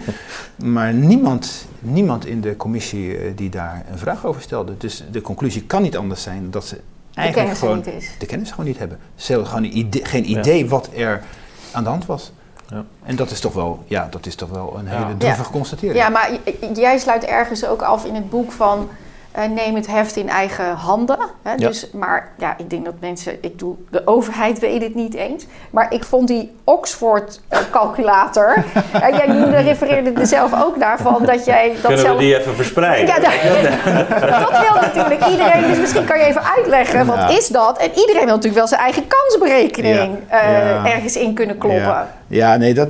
[0.56, 4.76] Maar niemand, niemand in de commissie uh, die daar een vraag over stelde.
[4.78, 6.80] Dus de conclusie kan niet anders zijn dat ze
[7.16, 7.82] eigenlijk de gewoon
[8.18, 8.98] de kennis gewoon niet hebben.
[9.14, 10.68] Ze hebben gewoon idee, geen idee ja.
[10.68, 11.22] wat er
[11.72, 12.32] aan de hand was.
[12.68, 12.84] Ja.
[13.04, 15.98] En dat is toch wel, ja, dat is toch wel een hele droevige constatering.
[15.98, 16.30] Ja, maar
[16.74, 19.05] jij sluit ergens ook af in het boek van uh,
[19.44, 21.18] neem het heft in eigen handen.
[21.42, 21.50] Hè?
[21.50, 21.68] Ja.
[21.68, 25.46] Dus, maar ja, ik denk dat mensen, ik doe, de overheid weet het niet eens.
[25.70, 28.64] Maar ik vond die Oxford-calculator,
[28.94, 32.16] uh, jij noemde, refereerde er zelf ook naar van dat jij dat Kunnen zelf...
[32.16, 33.06] we die even verspreiden?
[33.06, 33.32] Ja, dat,
[34.50, 35.68] dat wil natuurlijk iedereen.
[35.68, 37.78] Dus misschien kan je even uitleggen, wat is dat?
[37.78, 42.06] En iedereen wil natuurlijk wel zijn eigen kansberekening uh, ergens in kunnen kloppen.
[42.28, 42.88] Ja, nee, dat,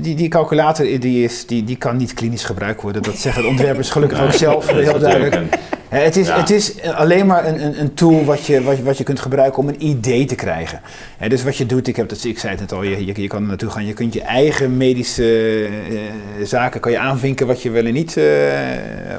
[0.00, 3.02] die, die calculator die is, die, die kan niet klinisch gebruikt worden.
[3.02, 5.58] Dat zeggen de ontwerpers gelukkig ook zelf heel duidelijk.
[5.88, 9.04] Het is, het is alleen maar een, een, een tool wat je, wat, wat je
[9.04, 10.80] kunt gebruiken om een idee te krijgen.
[11.28, 13.26] dus wat je doet, ik, heb dat, ik zei het net al, je, je, je
[13.26, 13.86] kan er naartoe gaan.
[13.86, 16.00] Je kunt je eigen medische uh,
[16.44, 18.24] zaken kan je aanvinken wat je wel en niet, uh,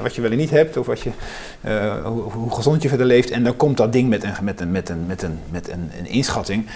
[0.02, 0.76] wat je wel en niet hebt.
[0.76, 1.10] Of wat je,
[1.66, 3.30] uh, hoe, hoe, gezond je verder leeft.
[3.30, 5.90] En dan komt dat ding met een, met een, met een, met een, met een,
[5.98, 6.66] een inschatting.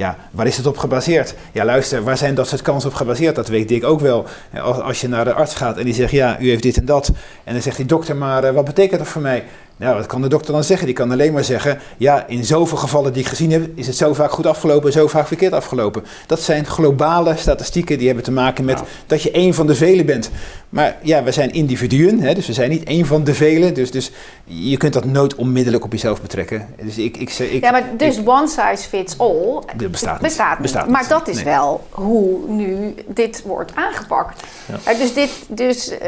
[0.00, 1.34] Ja, waar is het op gebaseerd?
[1.52, 3.34] Ja, luister, waar zijn dat soort kansen op gebaseerd?
[3.34, 4.26] Dat weet ik ook wel.
[4.62, 6.84] Als, als je naar de arts gaat en die zegt, ja, u heeft dit en
[6.84, 7.12] dat.
[7.44, 9.44] En dan zegt die dokter, maar uh, wat betekent dat voor mij?
[9.80, 10.86] Nou, wat kan de dokter dan zeggen?
[10.86, 13.96] Die kan alleen maar zeggen: ja, in zoveel gevallen die ik gezien heb, is het
[13.96, 16.04] zo vaak goed afgelopen, zo vaak verkeerd afgelopen.
[16.26, 20.06] Dat zijn globale statistieken die hebben te maken met dat je één van de velen
[20.06, 20.30] bent.
[20.68, 23.74] Maar ja, we zijn individuen, hè, dus we zijn niet één van de velen.
[23.74, 24.10] Dus, dus
[24.44, 26.66] je kunt dat nooit onmiddellijk op jezelf betrekken.
[26.82, 30.60] Dus ik, ik, ik, ja, maar dus ik, one size fits all bestaat, bestaat niet.
[30.60, 31.44] Bestaat maar dat is nee.
[31.44, 34.42] wel hoe nu dit wordt aangepakt.
[34.84, 34.94] Ja.
[34.94, 35.92] dus dit, dus.
[35.92, 35.98] Uh,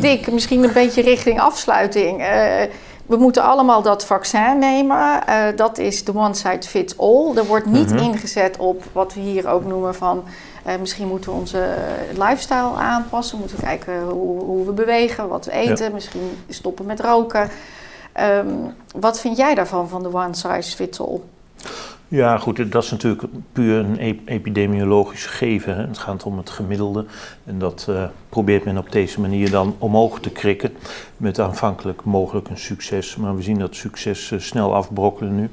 [0.00, 2.20] Dick, misschien een beetje richting afsluiting.
[2.20, 2.26] Uh,
[3.06, 5.22] we moeten allemaal dat vaccin nemen.
[5.28, 7.36] Uh, dat is de one size fits all.
[7.36, 8.12] Er wordt niet mm -hmm.
[8.12, 10.24] ingezet op wat we hier ook noemen van...
[10.66, 11.74] Uh, misschien moeten we onze
[12.16, 13.38] lifestyle aanpassen.
[13.38, 15.84] Moeten we kijken hoe, hoe we bewegen, wat we eten.
[15.84, 15.92] Ja.
[15.92, 17.50] Misschien stoppen met roken.
[18.20, 21.20] Um, wat vind jij daarvan, van de one size fits all?
[22.08, 25.76] Ja, goed, dat is natuurlijk puur een epidemiologisch gegeven.
[25.76, 27.04] Het gaat om het gemiddelde.
[27.44, 30.72] En dat uh, probeert men op deze manier dan omhoog te krikken.
[31.16, 33.16] Met aanvankelijk mogelijk een succes.
[33.16, 35.50] Maar we zien dat succes uh, snel afbrokkelen nu.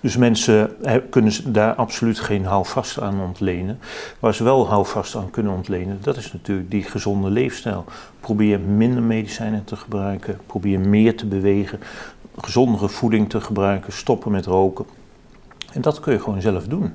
[0.00, 0.76] Dus mensen
[1.10, 3.78] kunnen daar absoluut geen houvast aan ontlenen.
[4.18, 7.84] Waar ze wel houvast aan kunnen ontlenen, dat is natuurlijk die gezonde leefstijl.
[8.20, 11.80] Probeer minder medicijnen te gebruiken, probeer meer te bewegen,
[12.40, 14.84] gezondere voeding te gebruiken, stoppen met roken.
[15.72, 16.92] En dat kun je gewoon zelf doen.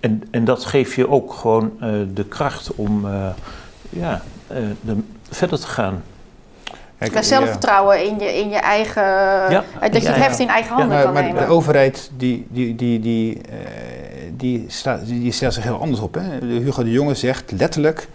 [0.00, 3.26] En, en dat geeft je ook gewoon uh, de kracht om uh,
[3.88, 4.96] ja, uh, de,
[5.30, 6.02] verder te gaan.
[6.98, 9.02] Kijk, Ja, zelfvertrouwen in je, in je eigen...
[9.02, 10.12] eh, dat je Ja, het ja.
[10.12, 11.46] heft in eigen handen maar, kan maar nemen.
[11.46, 13.56] de overheid die, die, die, die, eh,
[14.36, 16.14] die, staat, die, stelt zich heel anders op.
[16.14, 16.38] Hè?
[16.38, 18.08] De Hugo de Jonge zegt letterlijk...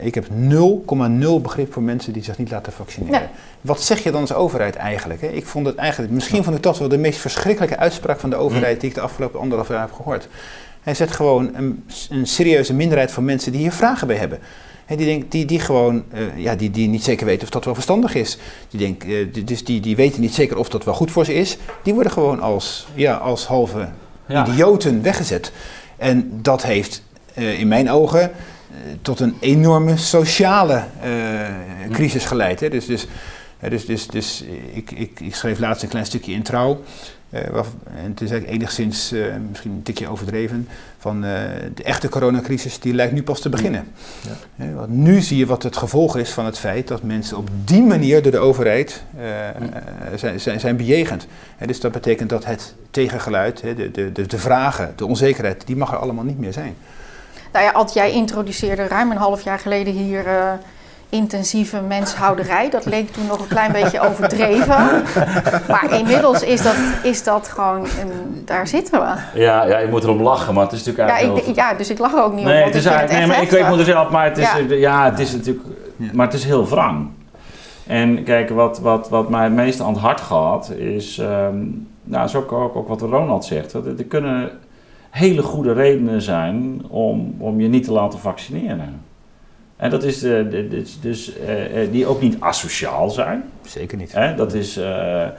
[0.00, 3.30] eh, ik heb 0,0 begrip voor mensen die zich niet laten vaccineren.
[3.60, 5.20] Wat zeg je dan als overheid eigenlijk?
[5.20, 5.26] Hè?
[5.28, 8.36] Ik vond het eigenlijk, misschien vond ik dat wel de meest verschrikkelijke uitspraak van de
[8.36, 10.28] overheid die ik de afgelopen anderhalf jaar heb gehoord.
[10.82, 14.38] Hij zet gewoon een, een serieuze minderheid van mensen die hier vragen bij hebben.
[14.84, 17.64] Hè, die, denk, die, die gewoon, eh, ja, die, die niet zeker weten of dat
[17.64, 18.38] wel verstandig is.
[18.68, 21.24] Die, denk, eh, die- dus die, die weten niet zeker of dat wel goed voor
[21.24, 21.56] ze is.
[21.82, 23.88] Die worden gewoon als, ja, als halve
[24.26, 24.46] Ja.
[24.46, 25.52] idioten weggezet.
[25.96, 27.02] En dat heeft
[27.34, 28.30] eh, in mijn ogen
[29.02, 31.10] tot een enorme sociale eh,
[31.90, 32.60] crisis geleid.
[32.60, 32.68] Hè.
[32.68, 33.06] Dus, dus,
[33.68, 36.82] dus, dus, dus ik, ik, ik schreef laatst een klein stukje in trouw.
[37.30, 40.68] eh, en het is eigenlijk enigszins, eh, misschien een tikje overdreven,
[40.98, 43.84] van de echte coronacrisis die lijkt nu pas te beginnen.
[44.56, 44.72] Ja.
[44.72, 47.82] Want nu zie je wat het gevolg is van het feit dat mensen op die
[47.82, 49.24] manier door de overheid eh,
[50.16, 51.26] zijn, zijn, zijn bejegend.
[51.66, 55.92] Dus dat betekent dat het tegengeluid, de, de, de, de vragen, de onzekerheid, die mag
[55.92, 56.74] er allemaal niet meer zijn.
[57.52, 60.52] Nou ja, Ad, jij introduceerde ruim een half jaar geleden hier eh,
[61.08, 62.70] intensieve menshouderij.
[62.70, 65.02] Dat leek toen nog een klein beetje overdreven.
[65.68, 69.40] Maar inmiddels is dat, is dat gewoon, een, daar zitten we.
[69.40, 71.64] Ja, ja, je moet erom lachen, maar het is natuurlijk Ja, eigenlijk ik, heel...
[71.64, 73.44] ja dus ik lach er ook niet Nee, op, het is ik eigenlijk, nee, maar
[73.44, 74.74] ik weet moet er zelf, maar het is, Ja.
[74.74, 75.10] ja.
[75.10, 75.64] het is natuurlijk,
[75.96, 76.10] Ja.
[76.12, 77.08] maar het is heel wrang.
[77.86, 81.56] En kijk, wat, wat, wat mij het meest aan het hart gaat, is, ehm
[82.04, 83.72] nou, is ook, ook, ook wat Ronald zegt.
[83.72, 84.50] Dat er kunnen
[85.12, 89.00] hele goede redenen zijn om, om je niet te laten vaccineren.
[89.76, 93.42] En dat is de- dus, dus eh, eh, die ook niet asociaal zijn.
[93.66, 94.12] Zeker niet.
[94.12, 94.34] Hè?
[94.34, 95.30] Dat is eh, eh,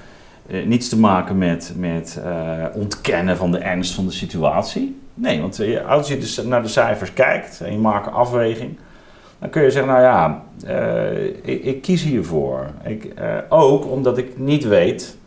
[0.65, 4.99] niets te maken met, met eh, ontkennen van de ernst van de situatie.
[5.13, 8.77] Nee, want eh, als je dus naar de cijfers kijkt en je maakt een afweging,
[9.39, 12.67] dan kun je zeggen, nou ja, eh, ik, ik kies hiervoor.
[12.83, 15.17] Ik, eh, ook omdat ik niet weet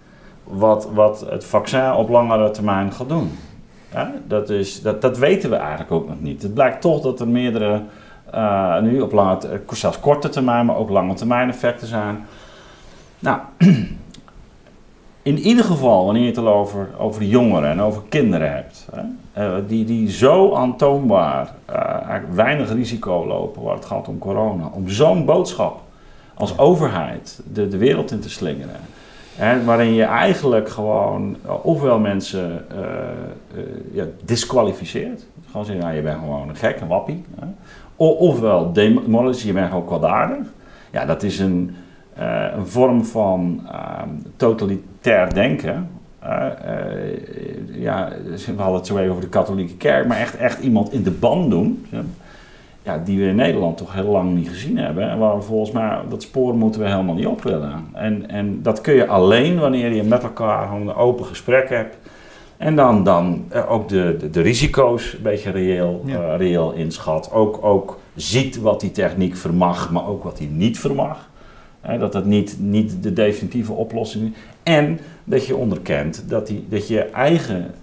[0.44, 3.30] wat, wat het vaccin op langere termijn gaat doen.
[4.26, 6.42] Dat, is, dat, dat weten we eigenlijk ook nog niet.
[6.42, 7.80] Het blijkt toch dat er meerdere,
[8.30, 12.26] eh, nu op lange, t- zelfs korte termijn, maar ook lange termijn effecten zijn.
[13.18, 13.38] Nou,
[15.22, 19.02] in ieder geval wanneer je het al over, over jongeren en over kinderen hebt, hè,
[19.42, 24.88] eh, die, die zo aantoonbaar eh, weinig risico lopen waar het gaat om corona, om
[24.88, 25.80] zo'n boodschap
[26.34, 28.80] als overheid de, de wereld in te slingeren.
[29.64, 35.26] Waarin je eigenlijk gewoon eh, ofwel mensen eh, eh, ja, disqualificeert.
[35.50, 37.24] Gewoon zeggen, nou, je bent gewoon een gek, een wappie.
[37.40, 37.46] Hè.
[37.96, 40.46] Ofwel demoraliseert, je bent gewoon kwaadaardig.
[40.92, 41.76] Ja, dat is een,
[42.54, 45.88] een vorm van ehm, totalitair denken.
[47.72, 48.12] Ja,
[48.46, 51.10] we hadden het zo even over de katholieke kerk, maar echt, echt iemand in de
[51.10, 51.86] ban doen.
[52.86, 55.10] Ja, die we in Nederland toch heel lang niet gezien hebben.
[55.10, 57.84] En waar we volgens mij, dat spoor moeten we helemaal niet op willen.
[57.92, 61.96] En, en dat kun je alleen wanneer je met elkaar gewoon een open gesprek hebt.
[62.56, 66.32] En dan, dan eh, ook de, de, de risico's een beetje reëel, Ja.
[66.32, 67.32] eh, reëel inschat.
[67.32, 71.28] Ook, ook ziet wat die techniek vermag, maar ook wat die niet vermag.
[71.98, 74.30] Dat het niet, niet de definitieve oplossing is.
[74.62, 77.74] En dat je onderkent dat, die, dat je eigen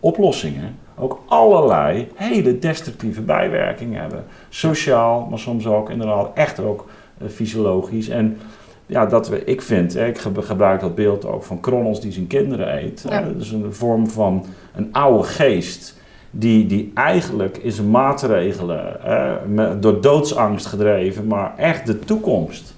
[0.00, 4.24] oplossingen ook allerlei hele destructieve bijwerkingen hebben.
[4.48, 6.86] Sociaal, maar soms ook inderdaad echt ook
[7.18, 8.08] eh, fysiologisch.
[8.08, 8.38] En
[8.86, 12.12] ja, dat we, ik vind, hè, ik ge- gebruik dat beeld ook van Kronos die
[12.12, 13.04] zijn kinderen eet.
[13.08, 13.22] Ja.
[13.22, 13.32] hè.
[13.32, 19.46] Dat is een vorm van een oude geest die, die eigenlijk in zijn maatregelen, hè,
[19.46, 22.74] met- door doodsangst gedreven, maar echt de toekomst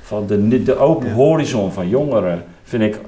[0.00, 1.14] van de, de open Ja.
[1.14, 2.98] horizon van jongeren, vind ik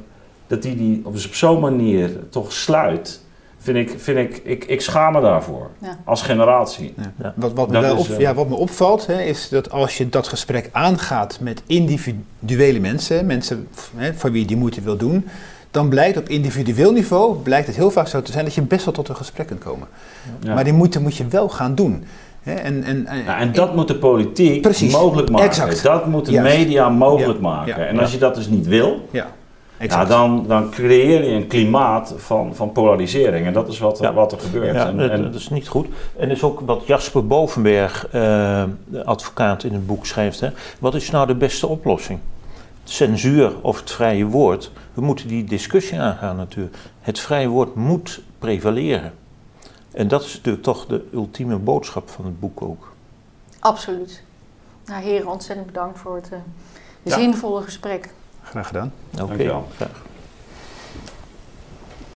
[0.47, 3.22] dat die die op zo'n manier toch sluit.
[3.63, 5.71] Vind ik, vind ik, ik, ik schaam me daarvoor.
[5.79, 5.99] Ja.
[6.05, 6.95] Als generatie.
[6.97, 7.13] Ja.
[7.23, 7.33] Ja.
[7.37, 9.99] Wat, wat, me wel is, op- eh, ja, wat me opvalt, hè, is dat als
[9.99, 14.97] je dat gesprek aangaat met individuele mensen, mensen hè, voor wie je die moeite wil
[14.97, 15.27] doen,
[15.71, 18.85] dan blijkt op individueel niveau blijkt het heel vaak zo te zijn dat je best
[18.85, 19.89] wel tot een gesprek kunt komen.
[20.41, 20.55] Ja.
[20.55, 22.05] Maar die moeite moet je wel gaan doen.
[22.43, 24.93] Hè, en, en, en, Nou, en dat moet de politiek Precies.
[24.93, 25.47] mogelijk maken.
[25.47, 25.83] Exact.
[25.83, 26.57] Dat moet de Juist.
[26.57, 27.49] media mogelijk Ja.
[27.49, 27.81] maken.
[27.81, 27.87] Ja.
[27.87, 29.09] En als je dat dus niet wil,
[29.91, 30.09] ja, ja, exact.
[30.09, 33.47] dan, dan creëer je een klimaat van, van polarisering.
[33.47, 34.13] En dat is wat, er- Ja.
[34.13, 34.75] wat er gebeurt.
[34.75, 35.87] Ja, en, dat, en- dat is niet goed.
[36.17, 38.65] En dat is ook wat Jasper Bovenberg, eh,
[39.05, 40.41] advocaat in het boek, schrijft.
[40.41, 40.49] Hè.
[40.79, 42.19] Wat is nou de beste oplossing?
[42.85, 44.71] Censuur of het vrije woord?
[44.95, 46.77] We moeten die discussie aangaan natuurlijk.
[47.01, 49.13] Het vrije woord moet prevaleren.
[49.93, 52.93] En dat is natuurlijk toch de ultieme boodschap van het boek ook.
[53.59, 54.23] Absoluut.
[54.87, 56.31] Nou, heren, ontzettend bedankt voor het
[57.03, 57.19] Ja.
[57.19, 58.09] zinvolle gesprek.
[58.43, 58.93] Graag gedaan.
[59.13, 59.69] Oké, Dankjewel.
[59.77, 59.91] graag.